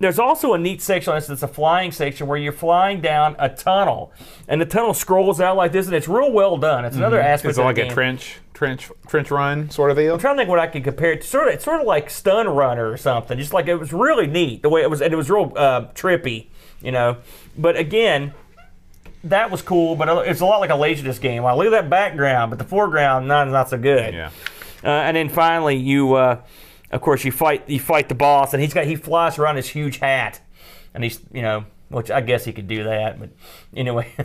[0.00, 3.34] there's also a neat section on this that's a flying section where you're flying down
[3.38, 4.12] a tunnel,
[4.46, 6.84] and the tunnel scrolls out like this, and it's real well done.
[6.84, 9.96] It's another aspect Is it of like the a trench, trench, trench run sort of
[9.96, 10.14] deal?
[10.14, 11.26] I'm trying to think what I could compare it to.
[11.26, 13.36] Sort of, it's sort of like Stun Runner or something.
[13.38, 15.86] Just like it was really neat the way it was, and it was real uh,
[15.94, 16.46] trippy,
[16.80, 17.16] you know.
[17.56, 18.34] But again,
[19.24, 19.96] that was cool.
[19.96, 21.42] But it's a lot like a Laserdisc game.
[21.42, 24.14] Like, look at that background, but the foreground not not so good.
[24.14, 24.30] Yeah.
[24.84, 26.40] Uh, and then finally, you, uh,
[26.90, 29.68] of course, you fight you fight the boss, and he's got he flies around his
[29.68, 30.40] huge hat,
[30.94, 33.30] and he's you know, which I guess he could do that, but
[33.74, 34.12] anyway.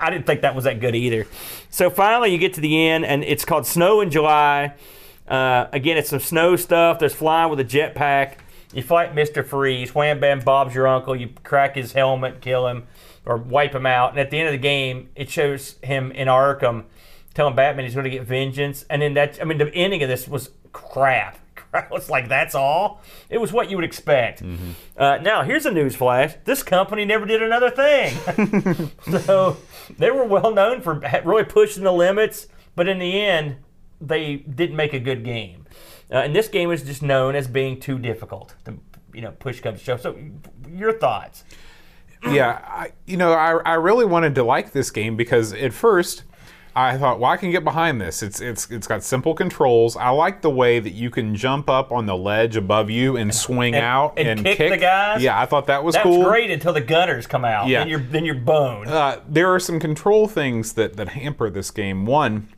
[0.00, 1.28] I didn't think that was that good either.
[1.70, 4.74] So finally, you get to the end, and it's called Snow in July.
[5.28, 6.98] Uh, again, it's some snow stuff.
[6.98, 8.38] There's flying with a jetpack.
[8.72, 9.44] You fight Mr.
[9.44, 9.94] Freeze.
[9.94, 11.14] Wham Bam Bob's your uncle.
[11.14, 12.86] You crack his helmet, kill him,
[13.24, 14.10] or wipe him out.
[14.10, 16.84] And at the end of the game, it shows him in Arkham
[17.34, 18.84] telling Batman he's going to get vengeance.
[18.88, 21.38] And then that, I mean, the ending of this was crap.
[21.92, 23.00] It's like that's all.
[23.28, 24.42] It was what you would expect.
[24.96, 28.90] Uh, now here's a news flash: this company never did another thing.
[29.22, 29.56] so
[29.98, 33.56] they were well known for really pushing the limits, but in the end,
[34.00, 35.66] they didn't make a good game.
[36.10, 38.78] Uh, and this game is just known as being too difficult to,
[39.12, 40.00] you know, push comes to shove.
[40.00, 40.16] So,
[40.68, 41.44] your thoughts?
[42.30, 46.24] yeah, I, you know, I, I really wanted to like this game because at first
[46.78, 48.22] I thought, well, I can get behind this.
[48.22, 49.96] It's it's it's got simple controls.
[49.96, 53.34] I like the way that you can jump up on the ledge above you and
[53.34, 55.22] swing and- out and kick the guys?
[55.22, 56.18] Yeah, I thought that was cool.
[56.18, 57.68] That's great until the gunners come out.
[57.68, 57.78] Yeah.
[57.80, 58.90] Then you're then you're boned.
[58.90, 62.04] Uh, there are some control things that that hamper this game.
[62.04, 62.48] One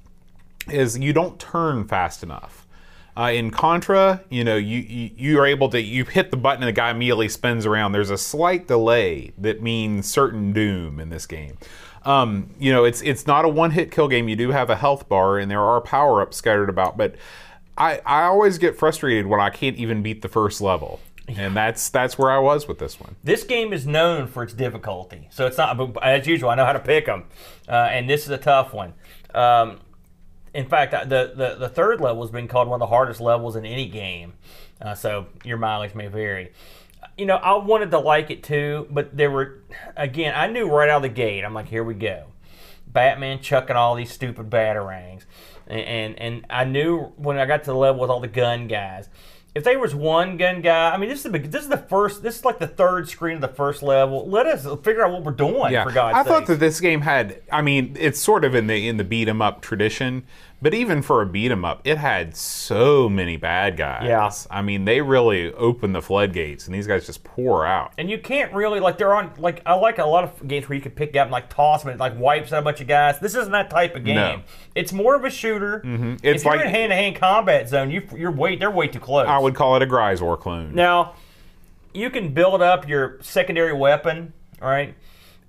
[0.69, 2.67] is you don't turn fast enough.
[3.17, 6.63] Uh, in Contra, you know, you, you you are able to you hit the button
[6.63, 7.93] and the guy immediately spins around.
[7.93, 11.57] There's a slight delay that means certain doom in this game.
[12.09, 14.29] Um, you know, it's it's not a one-hit kill game.
[14.29, 17.17] You do have a health bar and there are power-ups scattered about, but
[17.77, 21.01] I I always get frustrated when I can't even beat the first level.
[21.29, 23.17] And that's that's where I was with this one.
[23.23, 26.49] This game is known for its difficulty, so it's not as usual.
[26.49, 27.25] I know how to pick them,
[27.69, 28.95] uh, and this is a tough one.
[29.35, 29.81] Um,
[30.55, 33.57] in fact, the, the the third level has been called one of the hardest levels
[33.57, 34.33] in any game,
[34.81, 36.53] uh, so your mileage may vary.
[37.17, 39.61] You know, I wanted to like it too, but there were
[39.97, 40.35] again.
[40.37, 41.45] I knew right out of the gate.
[41.45, 42.27] I'm like, here we go,
[42.87, 45.25] Batman chucking all these stupid batarangs,
[45.67, 48.69] and and, and I knew when I got to the level with all the gun
[48.69, 49.09] guys
[49.59, 52.23] if there was one gun guy, I mean, this is the this is the first.
[52.23, 54.29] This is like the third screen of the first level.
[54.29, 55.73] Let us figure out what we're doing.
[55.73, 56.29] Yeah, for God's I sake.
[56.29, 57.43] thought that this game had.
[57.51, 60.25] I mean, it's sort of in the in the beat 'em up tradition,
[60.61, 64.05] but even for a beat 'em up, it had so many bad guys.
[64.07, 64.31] Yeah.
[64.51, 67.93] I mean, they really open the floodgates, and these guys just pour out.
[67.97, 70.77] And you can't really like they're on like I like a lot of games where
[70.77, 72.81] you can pick up and like toss them and it like wipes out a bunch
[72.81, 73.19] of guys.
[73.21, 74.17] This isn't that type of game.
[74.17, 74.41] No.
[74.75, 75.81] It's more of a shooter.
[75.85, 76.15] Mm-hmm.
[76.23, 78.89] It's if you're like- in hand to hand combat zone, you you're way they're way
[78.89, 79.29] too close.
[79.29, 80.75] I would call it a Gryzor clone.
[80.75, 81.15] Now,
[81.95, 84.95] you can build up your secondary weapon, right?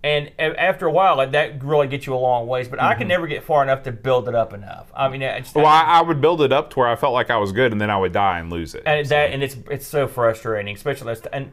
[0.02, 2.70] And after a while, like, that really gets you a long ways.
[2.70, 3.10] But I can mm-hmm.
[3.10, 4.90] never get far enough to build it up enough.
[4.96, 7.30] I mean, it's, Well, I, I would build it up to where I felt like
[7.30, 8.84] I was good, and then I would die and lose it.
[8.86, 11.14] and that and it's it's so frustrating, especially.
[11.34, 11.52] And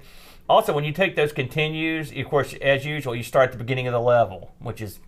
[0.49, 3.89] also, when you take those continues, of course, as usual, you start at the beginning
[3.89, 5.01] of the level, which is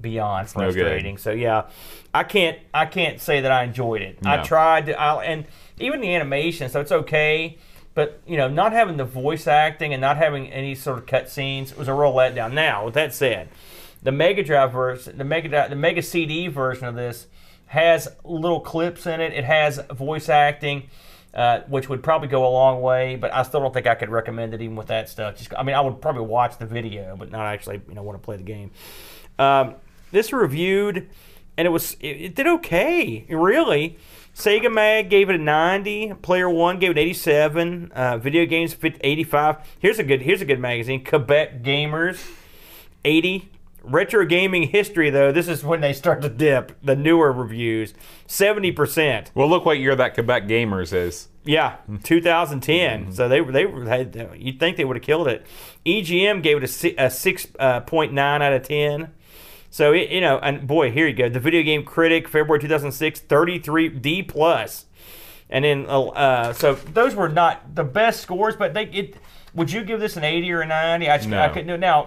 [0.00, 1.18] beyond no frustrating.
[1.18, 1.66] So yeah,
[2.12, 4.18] I can't I can't say that I enjoyed it.
[4.24, 5.44] I tried to, I, and
[5.78, 7.58] even the animation, so it's okay.
[7.94, 11.76] But you know, not having the voice acting and not having any sort of cutscenes
[11.76, 12.52] was a real letdown.
[12.52, 13.48] Now, with that said,
[14.02, 17.26] the Mega Drive version, the Mega the Mega CD version of this
[17.66, 19.32] has little clips in it.
[19.32, 20.88] It has voice acting.
[21.32, 24.08] Uh, which would probably go a long way, but I still don't think I could
[24.08, 25.36] recommend it even with that stuff.
[25.36, 28.16] Just, I mean, I would probably watch the video, but not actually, you know, want
[28.16, 28.70] to play the game.
[29.36, 29.74] Um,
[30.12, 31.10] this reviewed,
[31.56, 33.98] and it was it, it did okay, really.
[34.34, 36.14] Sega Mag gave it a 90.
[36.14, 37.92] Player One gave it 87.
[37.92, 39.58] Uh, video Games fit 85.
[39.78, 41.04] Here's a good here's a good magazine.
[41.04, 42.20] Quebec Gamers
[43.04, 43.50] 80.
[43.86, 46.72] Retro gaming history though, this is when they start to dip.
[46.82, 47.92] The newer reviews,
[48.26, 49.26] 70%.
[49.34, 51.28] well, look what year that Quebec Gamers is.
[51.44, 53.12] Yeah, 2010.
[53.12, 55.44] So they they were had, you'd think they would have killed it.
[55.84, 59.12] EGM gave it a, a six uh, point out of ten.
[59.74, 61.28] So it, you know, and boy, here you go.
[61.28, 64.84] The Video Game Critic, February 2006, 33 D plus.
[65.50, 69.16] And then uh, uh, so those were not the best scores, but they it.
[69.52, 71.10] Would you give this an 80 or a 90?
[71.10, 71.40] I, just, No.
[71.40, 71.78] I couldn't do it.
[71.80, 72.06] Now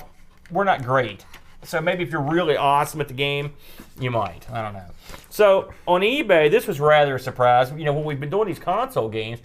[0.49, 1.25] we're not great.
[1.63, 3.51] So maybe if you're really awesome at the game,
[3.99, 4.49] you might.
[4.49, 4.85] I don't know.
[5.29, 7.73] So on eBay, this was rather a surprise.
[7.73, 9.39] You know, when we've been doing these console games,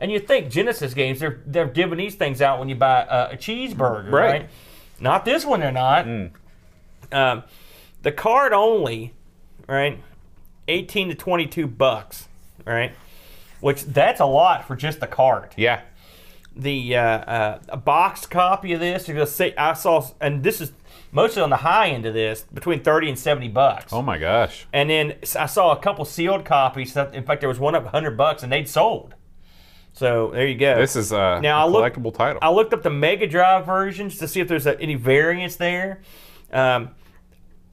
[0.00, 3.34] and you think Genesis games, they're they're giving these things out when you buy a,
[3.34, 4.40] a cheeseburger, Right.
[4.40, 4.50] right.
[4.98, 6.06] Not this one, they're not.
[7.12, 7.42] Um,
[8.06, 9.12] the card only,
[9.68, 9.98] right?
[10.68, 12.28] Eighteen to twenty-two bucks,
[12.64, 12.92] right?
[13.60, 15.80] Which that's a lot for just the card Yeah.
[16.54, 19.08] the uh, uh, a boxed copy of this.
[19.08, 20.72] You're gonna say I saw, and this is
[21.10, 23.92] mostly on the high end of this, between thirty and seventy bucks.
[23.92, 24.66] Oh my gosh.
[24.72, 26.96] And then I saw a couple sealed copies.
[26.96, 29.14] In fact, there was one up hundred bucks, and they'd sold.
[29.92, 30.78] So there you go.
[30.78, 32.38] This is uh, Now, a I looked- collectible title.
[32.42, 36.02] I looked up the Mega Drive versions to see if there's a, any variance there.
[36.52, 36.90] Um,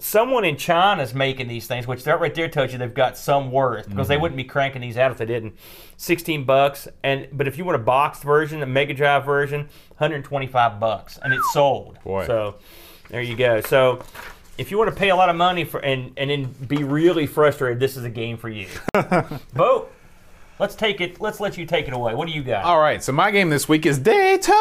[0.04, 3.52] someone in China's making these things, which that right there tells you they've got some
[3.52, 4.10] worth because Mm-hmm.
[4.10, 5.56] they wouldn't be cranking these out if they didn't.
[5.98, 9.62] Sixteen bucks, and but if you want a boxed version, a Mega Drive version,
[9.98, 11.98] 125 bucks, and it's sold.
[12.04, 12.28] Boy.
[12.28, 12.56] So
[13.10, 13.62] there you go.
[13.62, 14.04] So.
[14.56, 17.26] If you want to pay a lot of money for and and then be really
[17.26, 18.68] frustrated, this is a game for you.
[19.56, 19.92] Vote.
[20.60, 21.20] Let's take it.
[21.20, 22.14] Let's let you take it away.
[22.14, 22.64] What do you got?
[22.64, 24.54] All right, so my game this week is Daytona,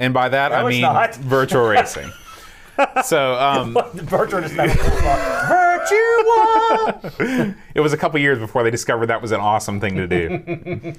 [0.00, 1.12] and by that No, I mean not.
[1.12, 2.10] Virtua Racing.
[3.04, 5.74] So um, Virtual is cool
[7.74, 10.94] it was a couple years before they discovered that was an awesome thing to do.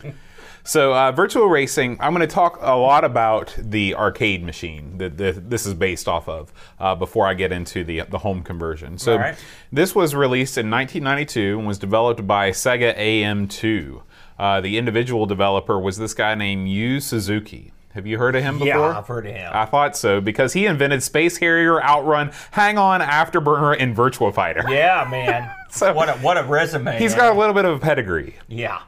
[0.64, 5.18] so, uh, Virtua Racing, I'm going to talk a lot about the arcade machine that
[5.18, 8.98] that this is based off of uh, before I get into the the home conversion.
[8.98, 9.36] So, right.
[9.72, 14.02] this was released in 1992 and was developed by Sega AM2.
[14.38, 17.72] Uh, the individual developer was this guy named Yu Suzuki.
[17.96, 18.68] Have you heard of him before?
[18.68, 19.52] Yeah, I've heard of him.
[19.54, 24.66] I thought so because he invented Space Harrier, Outrun, Hang On, Afterburner, and Virtua Fighter.
[24.70, 25.50] yeah, man.
[25.72, 26.98] So- what a what a resume.
[26.98, 27.20] He's man.
[27.20, 28.36] got a little bit of a pedigree.
[28.48, 28.82] yeah.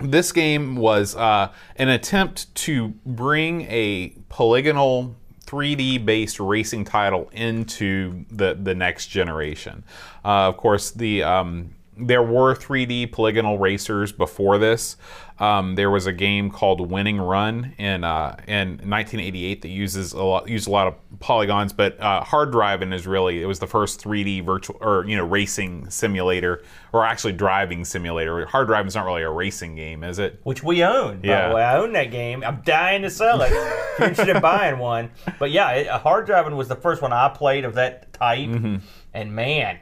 [0.00, 8.24] This game was uh, an attempt to bring a polygonal 3D based racing title into
[8.30, 9.84] the, the next generation.
[10.24, 14.96] Uh, of course, the um, there were 3D polygonal racers before this.
[15.40, 20.22] Um, there was a game called Winning Run in uh, in 1988 that uses a
[20.22, 23.66] lot used a lot of polygons, but uh, Hard Driving is really it was the
[23.66, 28.46] first 3D virtual or you know racing simulator or actually driving simulator.
[28.46, 30.40] Hard Driving is not really a racing game, is it?
[30.44, 31.20] Which we own.
[31.20, 31.48] By Yeah.
[31.48, 32.44] the way, I own that game.
[32.44, 33.50] I'm dying to sell it.
[33.50, 33.52] if
[33.98, 37.28] you're interested in buying one, but yeah, it, hard driving was the first one I
[37.28, 38.76] played of that type, Mm-hmm.
[39.14, 39.78] and man.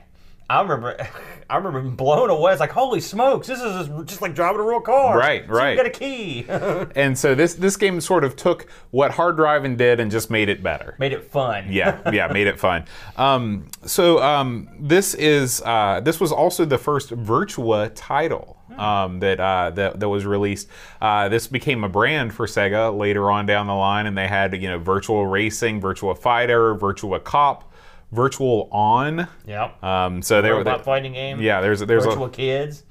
[0.53, 0.97] I remember,
[1.51, 2.53] I remember being blown away.
[2.53, 5.17] It's like, holy smokes, this is just- like driving a real car.
[5.19, 5.71] Right, So right.
[5.71, 6.47] You got a key.
[6.95, 10.49] And so this this game sort of took what Hard Driving did and just made
[10.49, 10.95] it better.
[10.99, 11.67] Made it fun.
[11.71, 12.85] yeah, yeah, made it fun.
[13.17, 19.41] Um, so um, this is uh, this was also the first Virtua title um, that,
[19.41, 20.69] uh, that that was released.
[21.01, 24.55] Uh, this became a brand for Sega later on down the line, and they had
[24.61, 27.72] you know Virtua Racing, Virtua Fighter, Virtua Cop,
[28.13, 29.27] Virtual On.
[29.47, 29.83] Yep.
[29.83, 31.41] Um, so there were fighting game.
[31.41, 32.85] yeah, there's there's Virtual a Kids.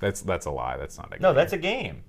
[0.00, 0.76] that's that's a lie.
[0.76, 1.22] That's not a game.
[1.22, 2.02] No, that's a game.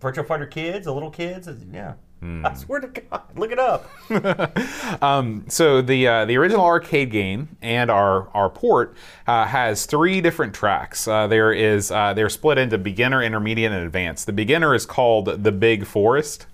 [0.00, 1.48] Virtua Fighter Kids, the little kids.
[1.72, 1.94] Yeah.
[2.20, 2.46] Hmm.
[2.46, 3.90] I swear to God, look it up.
[5.48, 10.54] So the uh, the original arcade game and our our port uh, has three different
[10.54, 11.06] tracks.
[11.06, 14.26] Uh, there is uh, they're split into beginner, intermediate, and advanced.
[14.26, 16.46] The beginner is called the Big Forest.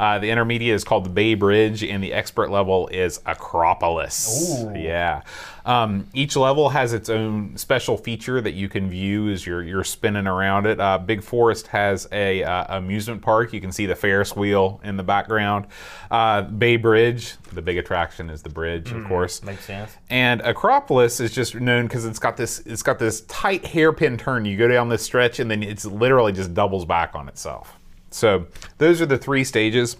[0.00, 4.64] Uh, the intermediate is called the Bay Bridge, and the expert level is Acropolis.
[4.64, 4.72] Ooh.
[4.74, 5.20] Yeah.
[5.66, 9.84] Um, each level has its own special feature that you can view as you're, you're
[9.84, 10.80] spinning around it.
[10.80, 13.52] Uh, Big Forest has a uh, amusement park.
[13.52, 15.66] You can see the Ferris wheel in the background.
[16.10, 19.42] Uh, Bay Bridge, the big attraction is the bridge, of course.
[19.42, 19.94] Makes sense.
[20.08, 24.46] And Acropolis is just known because it's got this it's got this tight hairpin turn.
[24.46, 27.79] You go down this stretch, and then it's literally just doubles back on itself.
[28.10, 28.46] So
[28.78, 29.96] those are the three stages.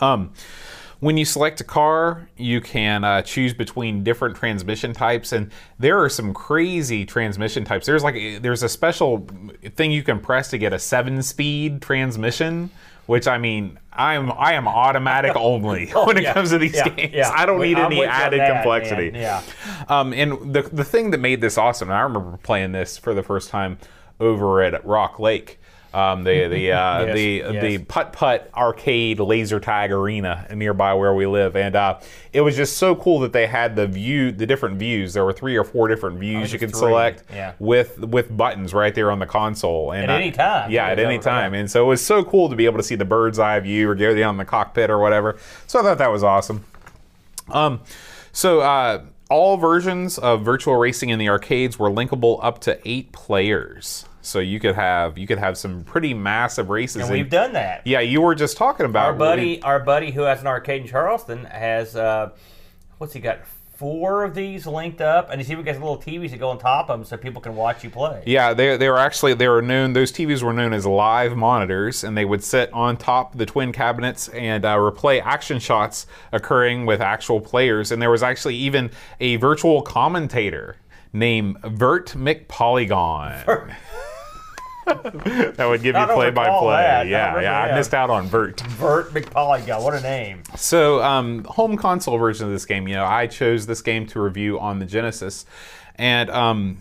[0.00, 0.32] Um,
[1.00, 6.02] when you select a car, you can uh, choose between different transmission types, and there
[6.02, 7.84] are some crazy transmission types.
[7.86, 9.26] There's like there's a special
[9.74, 12.70] thing you can press to get a seven-speed transmission,
[13.06, 16.74] which I mean, I'm I am automatic only when it Oh, yeah, comes to these
[16.74, 17.12] yeah, games.
[17.14, 17.30] yeah.
[17.34, 19.10] I don't need I'm any with you on added that, complexity.
[19.10, 19.20] man.
[19.20, 19.42] Yeah.
[19.88, 23.12] Um, and the the thing that made this awesome, and I remember playing this for
[23.12, 23.76] the first time
[24.18, 25.60] over at Rock Lake.
[25.96, 27.62] Um, the the uh, Yes, the yes.
[27.62, 32.00] the putt putt arcade laser tag arena nearby where we live, and uh,
[32.34, 35.14] it was just so cool that they had the view, the different views.
[35.14, 37.54] There were three or four different views you could three, select yeah.
[37.58, 39.92] with with buttons right there on the console.
[39.92, 41.40] And At uh, any time, yeah, at any that right?
[41.40, 41.54] time.
[41.54, 43.88] And so it was so cool to be able to see the bird's eye view
[43.88, 45.38] or go down in the cockpit or whatever.
[45.66, 46.62] So I thought that was awesome.
[47.48, 47.80] Um,
[48.32, 53.12] so uh, all versions of Virtua Racing in the arcades were linkable up to eight
[53.12, 54.04] players.
[54.26, 57.02] So you could have you could have some pretty massive races.
[57.02, 57.86] And we've done that.
[57.86, 60.88] yeah, you were just talking about Our buddy, our buddy who has an arcade in
[60.88, 62.30] Charleston has uh,
[62.98, 63.40] what's he got?
[63.76, 66.88] Four of these linked up, and he's even got little TVs that go on top
[66.88, 68.22] of them so people can watch you play.
[68.24, 69.92] Yeah, they, they were actually they were known.
[69.92, 73.44] Those TVs were known as live monitors, and they would sit on top of the
[73.44, 77.92] twin cabinets and uh, replay action shots occurring with actual players.
[77.92, 80.76] And there was actually even a virtual commentator
[81.12, 83.76] named Virt McPolygon.
[85.56, 87.08] that would give you play by play.
[87.08, 88.62] Yeah, yeah, I missed out on Virt.
[88.78, 90.44] Bert McPolygon, what a name!
[90.54, 94.20] So, um, home console version of this game, you know, I chose this game to
[94.20, 95.44] review on the Genesis,
[95.96, 96.78] and um,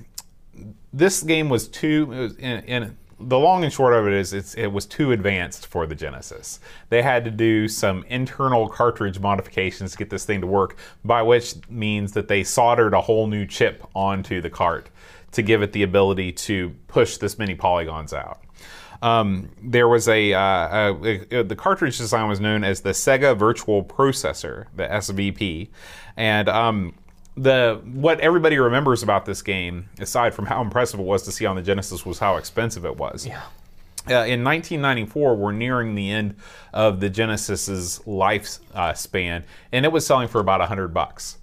[0.93, 2.11] this game was too.
[2.11, 5.13] It was in, in, the long and short of it is, it's, it was too
[5.13, 6.59] advanced for the Genesis.
[6.89, 11.21] They had to do some internal cartridge modifications to get this thing to work, by
[11.21, 14.89] which means that they soldered a whole new chip onto the cart
[15.35, 18.41] to give it the ability to push this many polygons out
[19.01, 23.37] um, there was a, uh, a, a- the cartridge design was known as the Sega
[23.37, 25.67] Virtua Processor, the SVP,
[26.17, 26.95] and um,
[27.37, 31.45] the what everybody remembers about this game, aside from how impressive it was to see
[31.45, 33.27] on the Genesis, was how expensive it was.
[33.27, 33.43] Yeah.
[34.07, 36.35] Uh, in 1994, we're nearing the end
[36.73, 41.37] of the Genesis's life uh, span, and it was selling for about 100 bucks.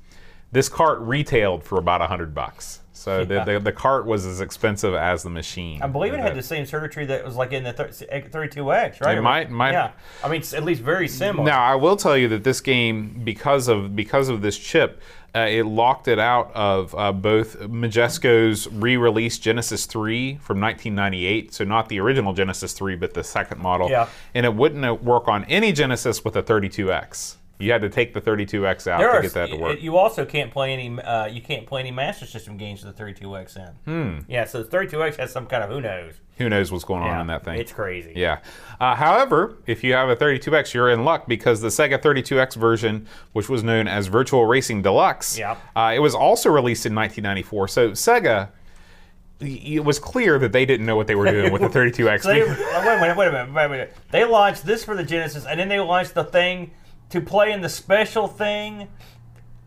[0.53, 2.81] This cart retailed for about 100 bucks.
[3.03, 3.45] So Yeah.
[3.45, 5.83] the, the the cart was as expensive as the machine.
[5.83, 9.19] I believe it had the same circuitry that was like in the 32X, right?
[9.19, 9.91] It might- might- Yeah.
[10.23, 11.45] I mean, it's at least very similar.
[11.45, 15.01] Now I will tell you that this game, because of because of this chip,
[15.35, 21.65] uh, it locked it out of uh, both Majesco's re-release Genesis 3 from 1998, so
[21.65, 23.89] not the original Genesis 3, but the second model.
[23.91, 24.09] Yeah.
[24.35, 27.37] And it wouldn't uh, work on any Genesis with a 32X.
[27.59, 29.81] You had to take the 32X out There to get that to work.
[29.81, 31.01] You also can't play any.
[31.01, 33.69] Uh, you can't play any Master System games with the 32X in.
[33.85, 34.19] Hmm.
[34.29, 36.15] Yeah, so the 32X has some kind of who knows.
[36.39, 37.61] Who knows what's going Yeah, on in that thing?
[37.61, 38.15] It's crazy.
[38.17, 38.39] Yeah.
[38.81, 43.07] Uh, however, if you have a 32X, you're in luck because the Sega 32X version,
[43.33, 45.57] which was known as Virtua Racing Deluxe, Yeah.
[45.77, 47.69] uh, it was also released in 1994.
[47.69, 48.49] So Sega,
[49.41, 52.23] it was clear that they didn't know what they were doing with the 32X.
[52.23, 53.97] So they, wait a minute, wait a minute, wait a minute.
[54.11, 56.73] They launched this for the Genesis, and then they launched the thing
[57.13, 58.89] to play in the special thing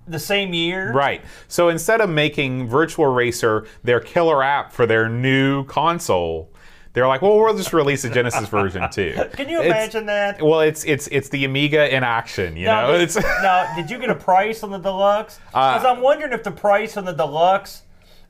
[0.07, 0.91] the same year.
[0.91, 1.23] Right.
[1.47, 6.51] So instead of making Virtual Racer their killer app for their new console,
[6.93, 9.13] they're like, well, we'll just release a Genesis version too.
[9.33, 10.41] Can you It's- imagine that?
[10.41, 12.93] Well, it's it's it's the Amiga in action, you Now, know.
[12.95, 15.39] It's now, did you get a price on the deluxe?
[15.53, 17.81] Uh, Because I'm wondering if the price on the deluxe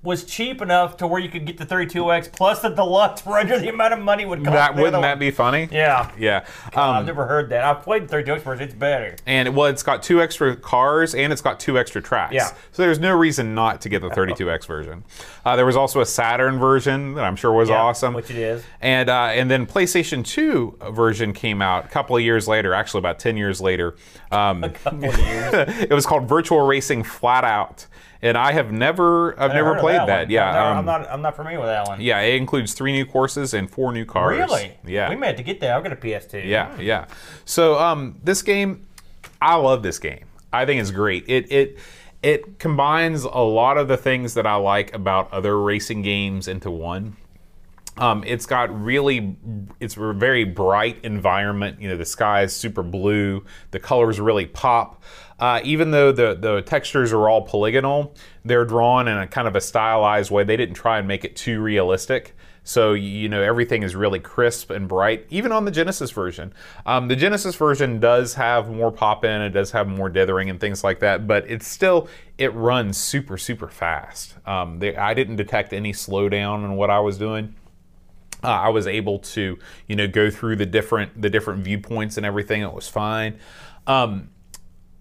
[0.05, 3.59] was cheap enough to where you could get the 32X plus the deluxe for under
[3.59, 4.53] the amount of money it would cost.
[4.53, 5.67] that wouldn't that be funny?
[5.71, 6.11] Yeah.
[6.17, 6.45] Yeah.
[6.67, 7.63] I've Um, never heard that.
[7.65, 8.63] I've played the 32X version.
[8.65, 9.15] It's better.
[9.25, 12.33] and well, it's got two extra cars and it's got two extra tracks.
[12.33, 12.49] Yeah.
[12.71, 15.03] So there's no reason not to get the 32X version.
[15.43, 18.13] Uh, there was also a Saturn version that I'm sure was Yeah, awesome.
[18.13, 18.63] which it is.
[18.81, 22.99] And uh, and then PlayStation 2 version came out a couple of years later, actually
[22.99, 23.95] about 10 years later.
[24.31, 25.53] Um, Couple of years.
[25.81, 27.85] it was called Virtua Racing Flat Out,
[28.25, 30.07] and I have never I've never played that.
[30.07, 30.29] that.
[30.29, 30.51] Yeah.
[30.51, 31.09] Never- um, I'm not.
[31.11, 32.01] I'm not familiar with that one.
[32.01, 34.37] yeah, it includes three new courses and four new cars.
[34.37, 34.77] Really?
[34.85, 35.09] Yeah.
[35.09, 35.75] We may have to get that.
[35.75, 36.45] I've got a PS2.
[36.45, 37.05] Yeah, yeah.
[37.45, 38.87] So um, this game,
[39.41, 40.25] I love this game.
[40.51, 41.25] I think it's great.
[41.27, 41.77] It it
[42.23, 46.71] it combines a lot of the things that I like about other racing games into
[46.71, 47.17] one.
[47.97, 49.37] Um, it's got really,
[49.79, 51.79] it's a very bright environment.
[51.79, 53.45] You know, the sky is super blue.
[53.71, 55.01] The colors really pop.
[55.39, 58.13] Uh, even though the the textures are all polygonal,
[58.43, 60.43] they're drawn in a kind of a stylized way.
[60.43, 62.35] They didn't try and make it too realistic.
[62.63, 66.53] So you know everything is really crisp and bright, even on the Genesis version.
[66.85, 70.59] Um, the Genesis version does have more pop in, it does have more dithering and
[70.59, 72.07] things like that, but it's still
[72.37, 74.35] it runs super super fast.
[74.47, 77.55] Um, they, I didn't detect any slowdown in what I was doing
[78.45, 79.57] uh, I was able to,
[79.87, 82.61] you know, go through the different the different viewpoints and everything.
[82.61, 83.39] It was fine.
[83.87, 84.29] Um,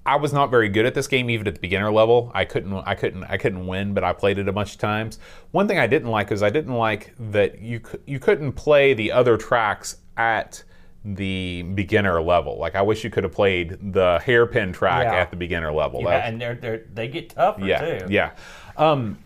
[0.07, 2.31] I was not very good at this game, even at the beginner level.
[2.35, 5.19] I couldn't, I couldn't, I couldn't win, but I played it a bunch of times.
[5.53, 9.13] One thing I didn't like is I didn't like that you you couldn't play the
[9.13, 10.63] other tracks at
[11.07, 12.59] the beginner level.
[12.59, 15.15] Like I wish you could have played the hairpin track Yeah.
[15.15, 16.01] at the beginner level.
[16.03, 18.07] Yeah, That- and they're, they're they get tougher yeah, too.
[18.11, 18.31] yeah.
[18.77, 19.19] Um,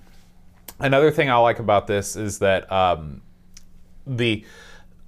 [0.80, 3.20] another thing I like about this is that um,
[4.06, 4.44] the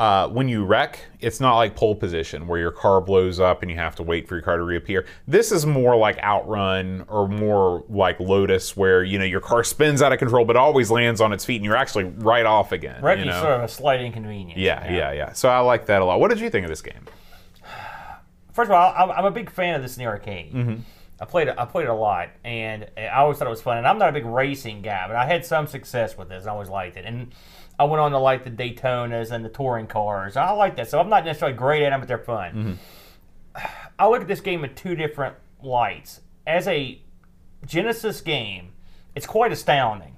[0.01, 3.71] uh, when you wreck, it's not like pole position where your car blows up and
[3.71, 5.05] you have to wait for your car to reappear.
[5.29, 10.01] This is more like Outrun or more like Lotus, where you know your car spins
[10.01, 13.03] out of control but always lands on its feet and you're actually right off again.
[13.03, 13.43] Wrecking's you know?
[13.43, 14.59] sort of a slight inconvenience.
[14.59, 15.33] yeah, yeah, yeah.
[15.35, 16.19] So I like that a lot.
[16.19, 17.07] What did you think of this game?
[18.55, 20.55] First of all, I'm, I'm a big fan of this in the arcade.
[20.55, 20.81] Mm-hmm.
[21.21, 21.55] I played it.
[21.59, 23.77] I played it a lot, and I always thought it was fun.
[23.79, 26.47] And I'm not a big racing guy, but I had some success with this.
[26.47, 27.35] I always liked it, and
[27.79, 30.37] I went on to like the Daytonas and the touring cars.
[30.37, 30.89] I like that.
[30.89, 32.53] So I'm not necessarily great at them, but they're fun.
[32.53, 33.67] Mm-hmm.
[33.99, 36.21] I look at this game in two different lights.
[36.47, 37.01] As a
[37.67, 38.73] Genesis game,
[39.15, 40.17] it's quite astounding.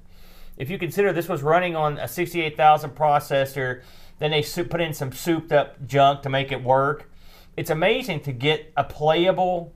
[0.57, 3.83] If you consider this was running on a 68,000 processor,
[4.19, 7.11] then they put in some souped up junk to make it work.
[7.57, 9.73] It's amazing to get a playable,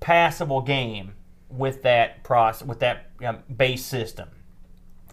[0.00, 1.12] passable game
[1.48, 4.28] with that process, with that um, base system.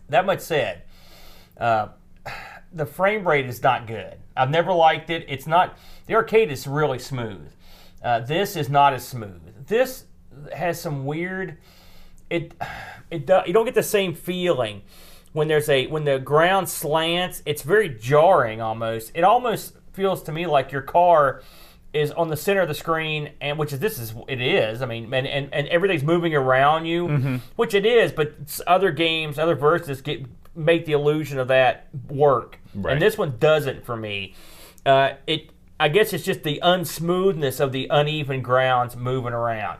[0.10, 0.84] That much said,
[1.58, 1.90] uh,
[2.74, 4.18] the frame rate is not good.
[4.36, 5.26] I've never liked it.
[5.28, 5.78] It's not.
[6.06, 7.52] The arcade is really smooth.
[8.04, 9.68] Uh, this is not as smooth.
[9.68, 10.06] This
[10.54, 11.58] has some weird.
[12.30, 12.54] It
[13.10, 14.84] it do, you don't get the same feeling
[15.34, 17.42] when there's a when the ground slants.
[17.46, 19.12] It's very jarring almost.
[19.16, 21.42] It almost feels to me like your car
[22.00, 24.82] is on the center of the screen, and which is this is it is.
[24.82, 28.12] I mean, and and, and everything's moving around you, which it is.
[28.12, 28.34] But
[28.68, 30.26] other games, other versions get
[30.56, 32.94] make the illusion of that work, Right.
[32.94, 34.34] and this one doesn't for me.
[34.86, 39.78] Uh, it I guess it's just the unsmoothness of the uneven grounds moving around.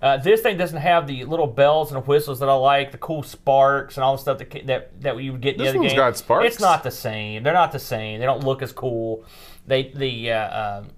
[0.00, 3.22] Uh, this thing doesn't have the little bells and whistles that I like, the cool
[3.22, 5.78] sparks and all the stuff that that, that you would get in This the other
[5.80, 5.96] one's game.
[5.98, 6.46] got sparks.
[6.46, 7.42] It's not the same.
[7.42, 8.20] They're not the same.
[8.20, 9.24] They don't look as cool.
[9.66, 10.88] They the uh, um,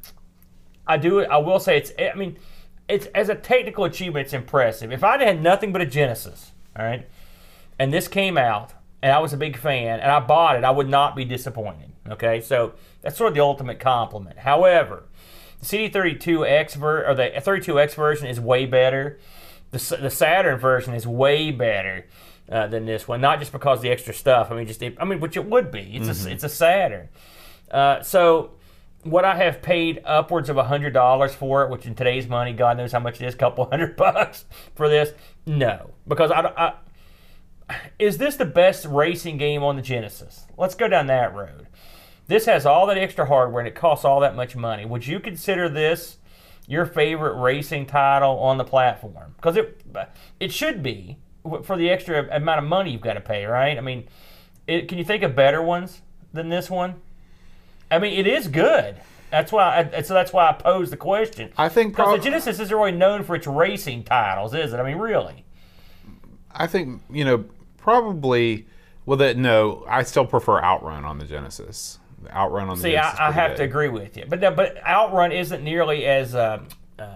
[0.88, 1.20] I do.
[1.20, 1.92] I will say it's.
[1.98, 2.36] I mean,
[2.88, 4.90] it's as a technical achievement, it's impressive.
[4.90, 7.08] If I'd had nothing but a Genesis, all right,
[7.78, 8.72] and this came out,
[9.02, 11.92] and I was a big fan, and I bought it, I would not be disappointed.
[12.08, 12.72] Okay, so
[13.02, 14.38] that's sort of the ultimate compliment.
[14.38, 15.04] However,
[15.60, 19.18] the CD32X ver- or the 32X version is way better.
[19.70, 22.06] The, the Saturn version is way better
[22.50, 23.20] uh, than this one.
[23.20, 24.50] Not just because of the extra stuff.
[24.50, 25.90] I mean, just I mean, which it would be.
[25.94, 27.08] It's a it's a Saturn.
[27.70, 28.52] Uh, so
[29.04, 32.76] what I have paid upwards of hundred dollars for it, which in today's money, God
[32.76, 34.44] knows how much it is, couple hundred bucks
[34.74, 35.12] for this.
[35.46, 36.74] No, because I, I
[37.98, 40.46] is this the best racing game on the Genesis?
[40.56, 41.66] Let's go down that road.
[42.26, 44.84] This has all that extra hardware and it costs all that much money.
[44.84, 46.18] Would you consider this
[46.66, 49.34] your favorite racing title on the platform?
[49.36, 49.82] Because it
[50.40, 51.18] it should be
[51.62, 53.78] for the extra amount of money you've got to pay, right?
[53.78, 54.08] I mean,
[54.66, 57.00] it, can you think of better ones than this one?
[57.90, 58.96] I mean, it is good.
[59.30, 59.90] That's why.
[59.94, 61.50] I, so that's why I posed the question.
[61.58, 64.78] I think because prob- the Genesis isn't really known for its racing titles, is it?
[64.80, 65.44] I mean, really.
[66.52, 67.44] I think you know
[67.76, 68.66] probably.
[69.06, 71.98] Well, that no, I still prefer Outrun on the Genesis.
[72.30, 73.14] Outrun on the See, Genesis.
[73.14, 73.56] is I, I have good.
[73.58, 76.34] to agree with you, but no, but Outrun isn't nearly as.
[76.34, 76.68] Um,
[76.98, 77.06] um,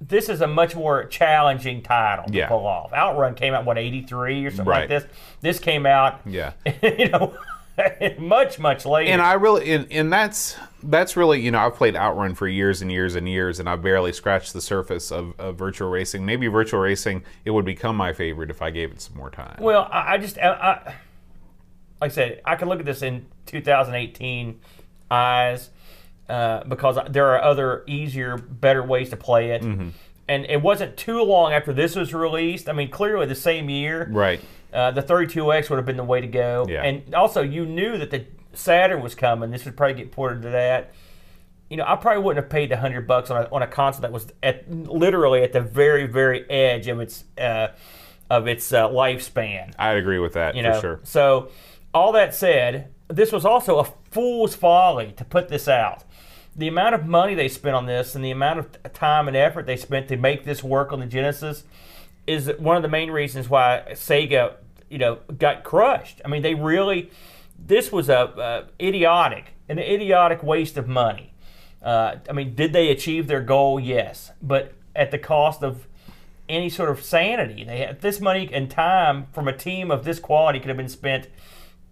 [0.00, 2.48] this is a much more challenging title to Yeah.
[2.48, 2.92] pull off.
[2.92, 5.04] Outrun came out what eighty three or something like this.
[5.40, 6.52] This came out, Yeah.
[6.82, 7.36] you know,
[8.18, 9.10] much much later.
[9.10, 12.82] and I really and, and that's that's really you know I've played Outrun for years
[12.82, 16.24] and years and years and I barely scratched the surface of, of Virtua Racing.
[16.24, 19.56] Maybe Virtua Racing it would become my favorite if I gave it some more time.
[19.60, 20.94] Well, I, I just, I, I,
[22.00, 24.60] like I said, I can look at this in 2018
[25.10, 25.70] eyes
[26.28, 29.62] uh, because there are other easier, better ways to play it.
[29.62, 29.90] Mm-hmm.
[30.26, 32.68] And it wasn't too long after this was released.
[32.68, 34.40] I mean, clearly the same year, right.
[34.74, 36.66] Uh, the 32X would have been the way to go.
[36.68, 36.82] Yeah.
[36.82, 39.50] And also, you knew that the Saturn was coming.
[39.50, 40.92] This would probably get ported to that.
[41.70, 44.02] You know, I probably wouldn't have paid the hundred bucks on a, on a console
[44.02, 47.68] that was at literally at the very, very edge of its uh,
[48.30, 50.80] of its uh, lifespan I agree with that you for know.
[50.80, 51.00] sure.
[51.04, 51.50] So,
[51.92, 56.04] all that said, this was also a fool's folly to put this out.
[56.56, 59.66] The amount of money they spent on this and the amount of time and effort
[59.66, 61.64] they spent to make this work on the Genesis
[62.26, 64.54] is one of the main reasons why Sega,
[64.94, 66.20] you know, got crushed.
[66.24, 67.10] I mean, they really,
[67.58, 71.34] this was a, idiotic, an idiotic waste of money.
[71.82, 73.80] Uh, I mean, did they achieve their goal?
[73.80, 75.88] Yes, but at the cost of
[76.48, 77.64] any sort of sanity.
[77.64, 80.88] They had this money and time from a team of this quality could have been
[80.88, 81.26] spent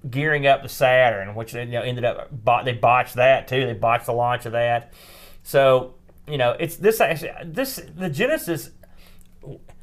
[0.08, 2.30] gearing up the Saturn, which they you know, ended up
[2.64, 3.66] they botched that too.
[3.66, 4.92] They botched the launch of that.
[5.42, 5.94] So
[6.28, 8.70] you know, it's this actually this the Genesis.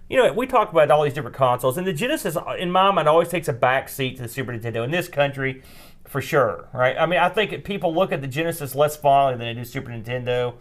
[0.10, 2.91] You know, we talk about all these different consoles, and the Genesis, uh, in my
[2.91, 5.62] mind, always takes a back seat to the Super Nintendo in this country,
[6.05, 6.68] for sure.
[6.74, 6.97] Right?
[6.97, 9.91] I mean, I think people look at the Genesis less fondly than they do Super
[9.91, 10.55] Nintendo,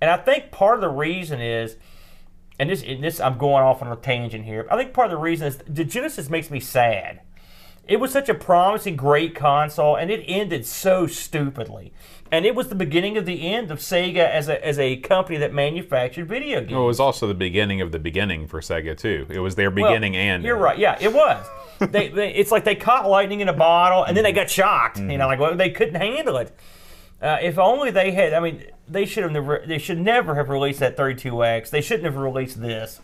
[0.00, 1.76] and I think part of the reason is
[2.60, 4.66] and this, and this I'm going off on a tangent here.
[4.70, 7.22] I think part of the reason is the Genesis makes me sad.
[7.90, 11.92] It was such a promising, great console, and it ended so stupidly.
[12.30, 15.38] And it was the beginning of the end of Sega as a as a company
[15.38, 16.72] that manufactured video games.
[16.72, 19.26] Well, it was also the beginning of the beginning for Sega too.
[19.28, 20.78] It was their Well, beginning and You're right.
[20.78, 21.44] Yeah, it was.
[21.80, 24.98] they, they, it's like they caught lightning in a bottle, and then they got shocked.
[24.98, 25.10] Mm-hmm.
[25.10, 26.56] You know, like well, they couldn't handle it.
[27.20, 28.32] Uh, if only they had.
[28.34, 29.64] I mean, they should have never.
[29.66, 31.70] They should never have released that 32X.
[31.70, 33.00] They shouldn't have released this,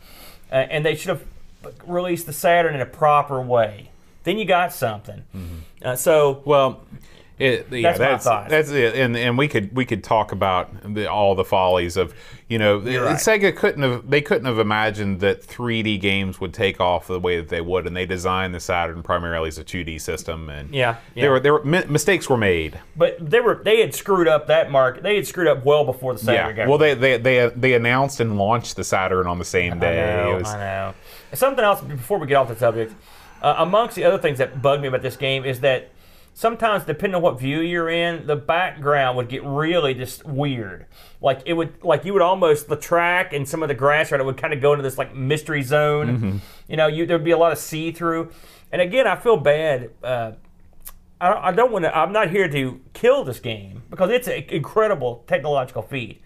[0.52, 1.24] uh, and they should have
[1.84, 3.90] released the Saturn in a proper way.
[4.26, 5.22] Then you got something.
[5.84, 6.80] Uh, so Well,
[7.38, 8.48] it, yeah, That's my that's thought.
[8.48, 12.14] that's it, and and we could we could talk about the, all the follies of
[12.48, 13.18] you know right.
[13.18, 17.36] Sega couldn't have they couldn't have imagined that 3D games would take off the way
[17.36, 20.96] that they would, and they designed the Saturn primarily as a 2D system, and Yeah,
[21.14, 21.22] yeah.
[21.24, 22.80] there were there were mistakes were made.
[22.96, 25.02] But they were they had screwed up that market.
[25.02, 27.74] They had screwed up well before the Yeah, Saturn got well they they they they
[27.74, 30.14] announced and launched the Saturn on the same day.
[30.14, 30.94] I know, was- I know.
[31.34, 32.94] Something else before we get off the subject.
[33.42, 35.90] Uh, amongst the other things that bug me about this game is that
[36.34, 40.86] sometimes, depending on what view you're in, the background would get really just weird.
[41.20, 44.20] Like it would, like you would almost the track and some of the grass around
[44.20, 46.06] it would kind of go into this like mystery zone.
[46.08, 46.36] Mm-hmm.
[46.68, 48.30] You know, you there'd be a lot of see through.
[48.72, 49.90] And again, I feel bad.
[50.02, 50.32] Uh,
[51.20, 51.96] I, I don't want to.
[51.96, 56.22] I'm not here to kill this game because it's an incredible technological feat,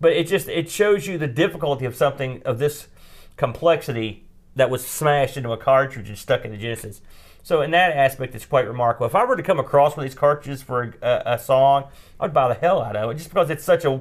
[0.00, 2.88] but it just it shows you the difficulty of something of this
[3.36, 4.23] complexity
[4.56, 7.00] that was smashed into a cartridge and stuck in the Genesis.
[7.42, 9.06] So in that aspect, it's quite remarkable.
[9.06, 11.84] If I were to come across one of these cartridges for a, a song,
[12.18, 14.00] I'd buy the hell out of it just because it's such a,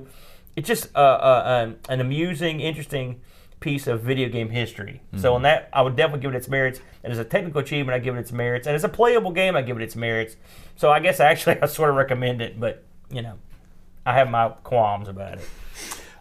[0.55, 3.19] it's just uh, uh, um, an amusing, interesting
[3.59, 5.01] piece of video game history.
[5.15, 6.79] So on that, I would definitely give it its merits.
[7.03, 8.67] And as a technical achievement, I give it its merits.
[8.67, 10.35] And as a playable game, I give it its merits.
[10.75, 13.39] So I guess actually I sort of recommend it, but you know,
[14.05, 15.49] I have my qualms about it.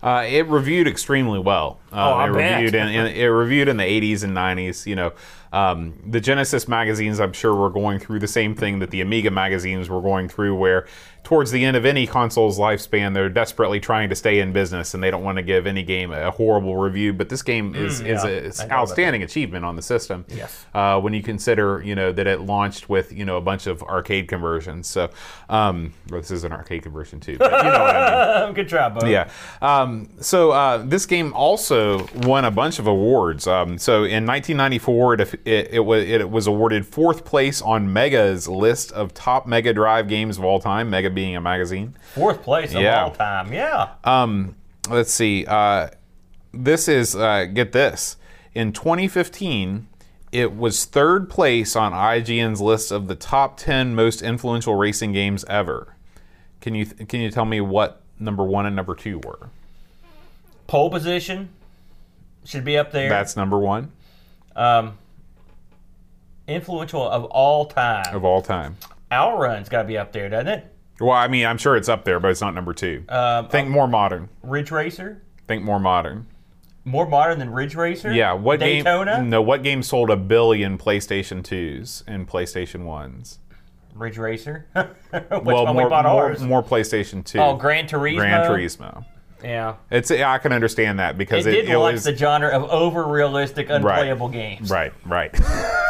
[0.02, 1.78] Uh, it reviewed extremely well.
[1.92, 2.54] Uh, Oh, I it bet.
[2.56, 4.84] reviewed in, in, it reviewed in the 80s and 90s.
[4.86, 5.12] You know,
[5.52, 9.30] Um, the Genesis magazines, I'm sure, were going through the same thing that the Amiga
[9.30, 10.86] magazines were going through, where
[11.24, 15.00] towards the end of any console's lifespan, they're desperately trying to stay in business and
[15.00, 17.12] they don't want to give any game a horrible review.
[17.12, 20.24] But this game is, Mm, is yeah, a, I it's outstanding achievement on the system.
[20.28, 20.66] Yes.
[20.74, 23.84] Uh, when you consider, you know, that it launched with, you know, a bunch of
[23.84, 24.88] arcade conversions.
[24.88, 25.10] So,
[25.48, 28.54] um, well, this is an arcade conversion too, but you know what I mean.
[28.54, 29.06] Good job, Bo.
[29.06, 29.30] Yeah.
[29.60, 33.46] Um, so uh, this game also won a bunch of awards.
[33.46, 38.48] Um, so in 1994, it, it, it, was, it was awarded fourth place on Mega's
[38.48, 40.90] list of top Mega Drive games of all time.
[40.90, 41.94] Mega being a magazine.
[42.14, 43.52] Fourth place of all time.
[43.52, 43.90] Yeah.
[44.04, 44.56] Um,
[44.88, 45.44] let's see.
[45.46, 45.88] Uh,
[46.52, 48.16] this is uh, get this.
[48.54, 49.88] In 2015,
[50.30, 55.44] it was third place on IGN's list of the top 10 most influential racing games
[55.48, 55.94] ever.
[56.60, 59.48] Can you can you tell me what number one and number two were?
[60.66, 61.48] Pole position
[62.44, 63.08] should be up there.
[63.08, 63.92] That's number one
[64.56, 64.98] um,
[66.46, 68.14] influential of all time.
[68.14, 68.76] of all time.
[69.10, 70.66] Outrun's got to be up there, doesn't it?
[71.00, 73.04] Well, I mean, I'm sure it's up there, but it's not number two.
[73.08, 74.28] Um, Think more modern.
[74.42, 76.26] Ridge Racer, Think more modern.
[76.84, 78.12] more modern than Ridge Racer.
[78.12, 79.16] Yeah, what Daytona.
[79.18, 79.30] game?
[79.30, 83.38] No, what game sold a billion PlayStation twos and PlayStation ones?
[83.94, 84.66] Ridge Racer.
[84.74, 86.40] Which well, one more, we bought more, ours?
[86.42, 87.38] more PlayStation two.
[87.38, 88.16] oh, Gran Turismo.
[88.16, 89.04] Gran Turismo.
[89.44, 89.74] Yeah.
[89.90, 93.70] It's I can understand that because it, did it was the genre of over realistic,
[93.70, 94.70] unplayable games.
[94.70, 95.34] right, right.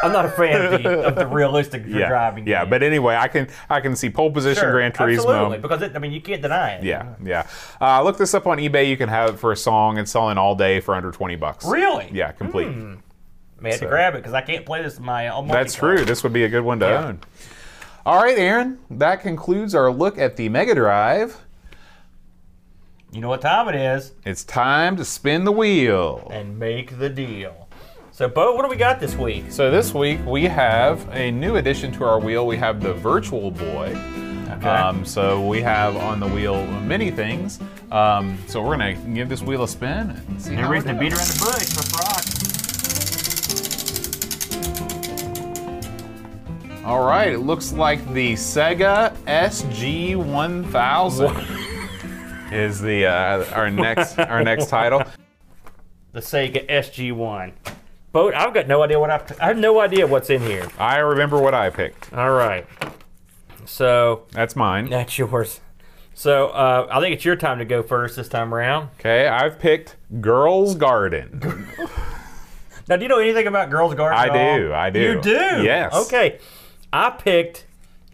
[0.05, 2.46] I'm not a fan of the, of the realistic yeah, driving.
[2.46, 2.61] yeah.
[2.61, 2.70] games.
[2.70, 5.16] But anyway, I can I can see pole position, Sure, Gran Turismo.
[5.16, 6.84] Absolutely, because it, I mean you can't deny it.
[6.84, 7.46] Yeah, yeah.
[7.80, 8.88] Uh, look this up on eBay.
[8.88, 9.98] You can have it for a song.
[9.98, 11.64] It's selling all day for under twenty bucks.
[11.64, 12.09] Really?
[12.12, 12.68] Yeah, complete.
[13.61, 15.46] May have So- to grab it because I can't play this in my own.
[15.46, 16.05] That's true.
[16.05, 17.05] This would be a good one to Yeah.
[17.07, 17.20] own.
[18.05, 18.78] All right, Aaron.
[18.90, 21.36] That concludes our look at the Mega Drive.
[23.12, 26.26] You know what time it is, It's time to spin the wheel.
[26.32, 27.68] and make the deal.
[28.10, 29.44] So, Bo, what do we got this week?
[29.50, 32.46] So this week we have a new addition to our wheel.
[32.46, 33.94] We have the Virtual Boy.
[34.50, 34.68] Okay.
[34.68, 37.58] Um, so we have on the wheel many things.
[37.90, 40.94] Um, so we're gonna give this wheel a spin and see no how reason it
[40.94, 41.76] to around the bush.
[41.76, 42.22] Let's rock.
[46.84, 51.72] All right, it looks like the Sega SG-1000
[52.53, 55.03] is the uh, our next our next title.
[56.12, 57.53] The Sega SG-1.
[58.12, 59.40] Bo, I've got no idea what I've.
[59.40, 60.68] I have no idea what's in here.
[60.78, 62.12] I remember what I picked.
[62.12, 62.66] All right.
[63.64, 64.90] So That's mine.
[64.90, 65.61] that's yours.
[66.14, 68.90] So uh, I think it's your time to go first this time around.
[69.00, 71.66] Okay, I've picked Girls Garden.
[72.88, 74.18] Now, do you know anything about Girls Garden?
[74.18, 74.59] I at all?
[74.59, 75.00] do, I do.
[75.00, 75.30] You do?
[75.62, 75.94] Yes.
[75.94, 76.40] Okay.
[76.92, 77.64] I picked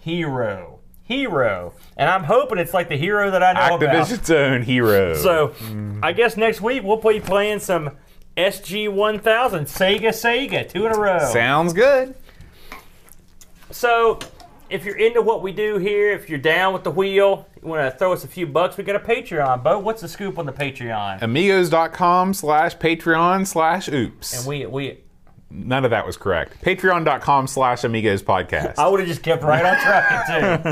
[0.00, 0.77] Hero.
[1.08, 1.72] Hero.
[1.96, 3.88] And I'm hoping it's like the hero that I know about.
[4.06, 5.14] Activision's own hero.
[5.14, 5.54] So
[6.02, 7.96] I guess next week we'll be playing some
[8.36, 11.18] SG 1000 Sega Sega, two in a row.
[11.32, 12.14] sounds good.
[13.70, 14.18] So
[14.70, 17.90] if you're into what we do here, if you're down with the wheel, you want
[17.90, 19.62] to throw us a few bucks, we got a Patreon.
[19.62, 21.22] Bo, what's the scoop on the Patreon?
[21.22, 24.38] Amigos.com slash Patreon slash oops.
[24.38, 24.98] And we we
[25.50, 26.62] None of that was correct.
[26.62, 28.74] Patreon.com slash Amigos podcast.
[28.78, 30.26] I would have just kept right on track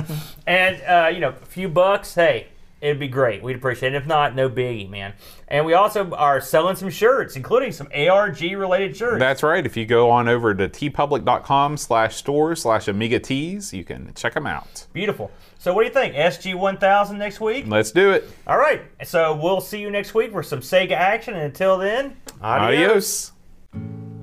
[0.04, 0.14] too.
[0.46, 2.48] and uh, you know, a few bucks, hey,
[2.80, 3.42] it'd be great.
[3.42, 3.96] We'd appreciate it.
[3.96, 5.14] If not, no biggie, man.
[5.48, 9.18] And we also are selling some shirts, including some ARG related shirts.
[9.18, 9.64] That's right.
[9.64, 14.34] If you go on over to teepublic.com slash store slash Amiga Tees, you can check
[14.34, 14.86] them out.
[14.92, 15.30] Beautiful.
[15.58, 16.14] So what do you think?
[16.14, 17.64] SG 1000 next week?
[17.66, 18.28] Let's do it.
[18.46, 18.82] All right.
[19.04, 21.34] So we'll see you next week for some Sega action.
[21.34, 23.32] And until then, adios.
[23.72, 24.15] Adios.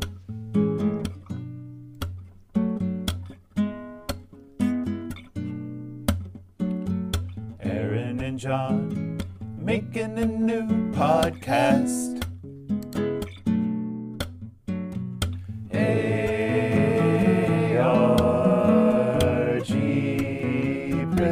[8.34, 9.20] And John
[9.60, 12.23] making a new podcast.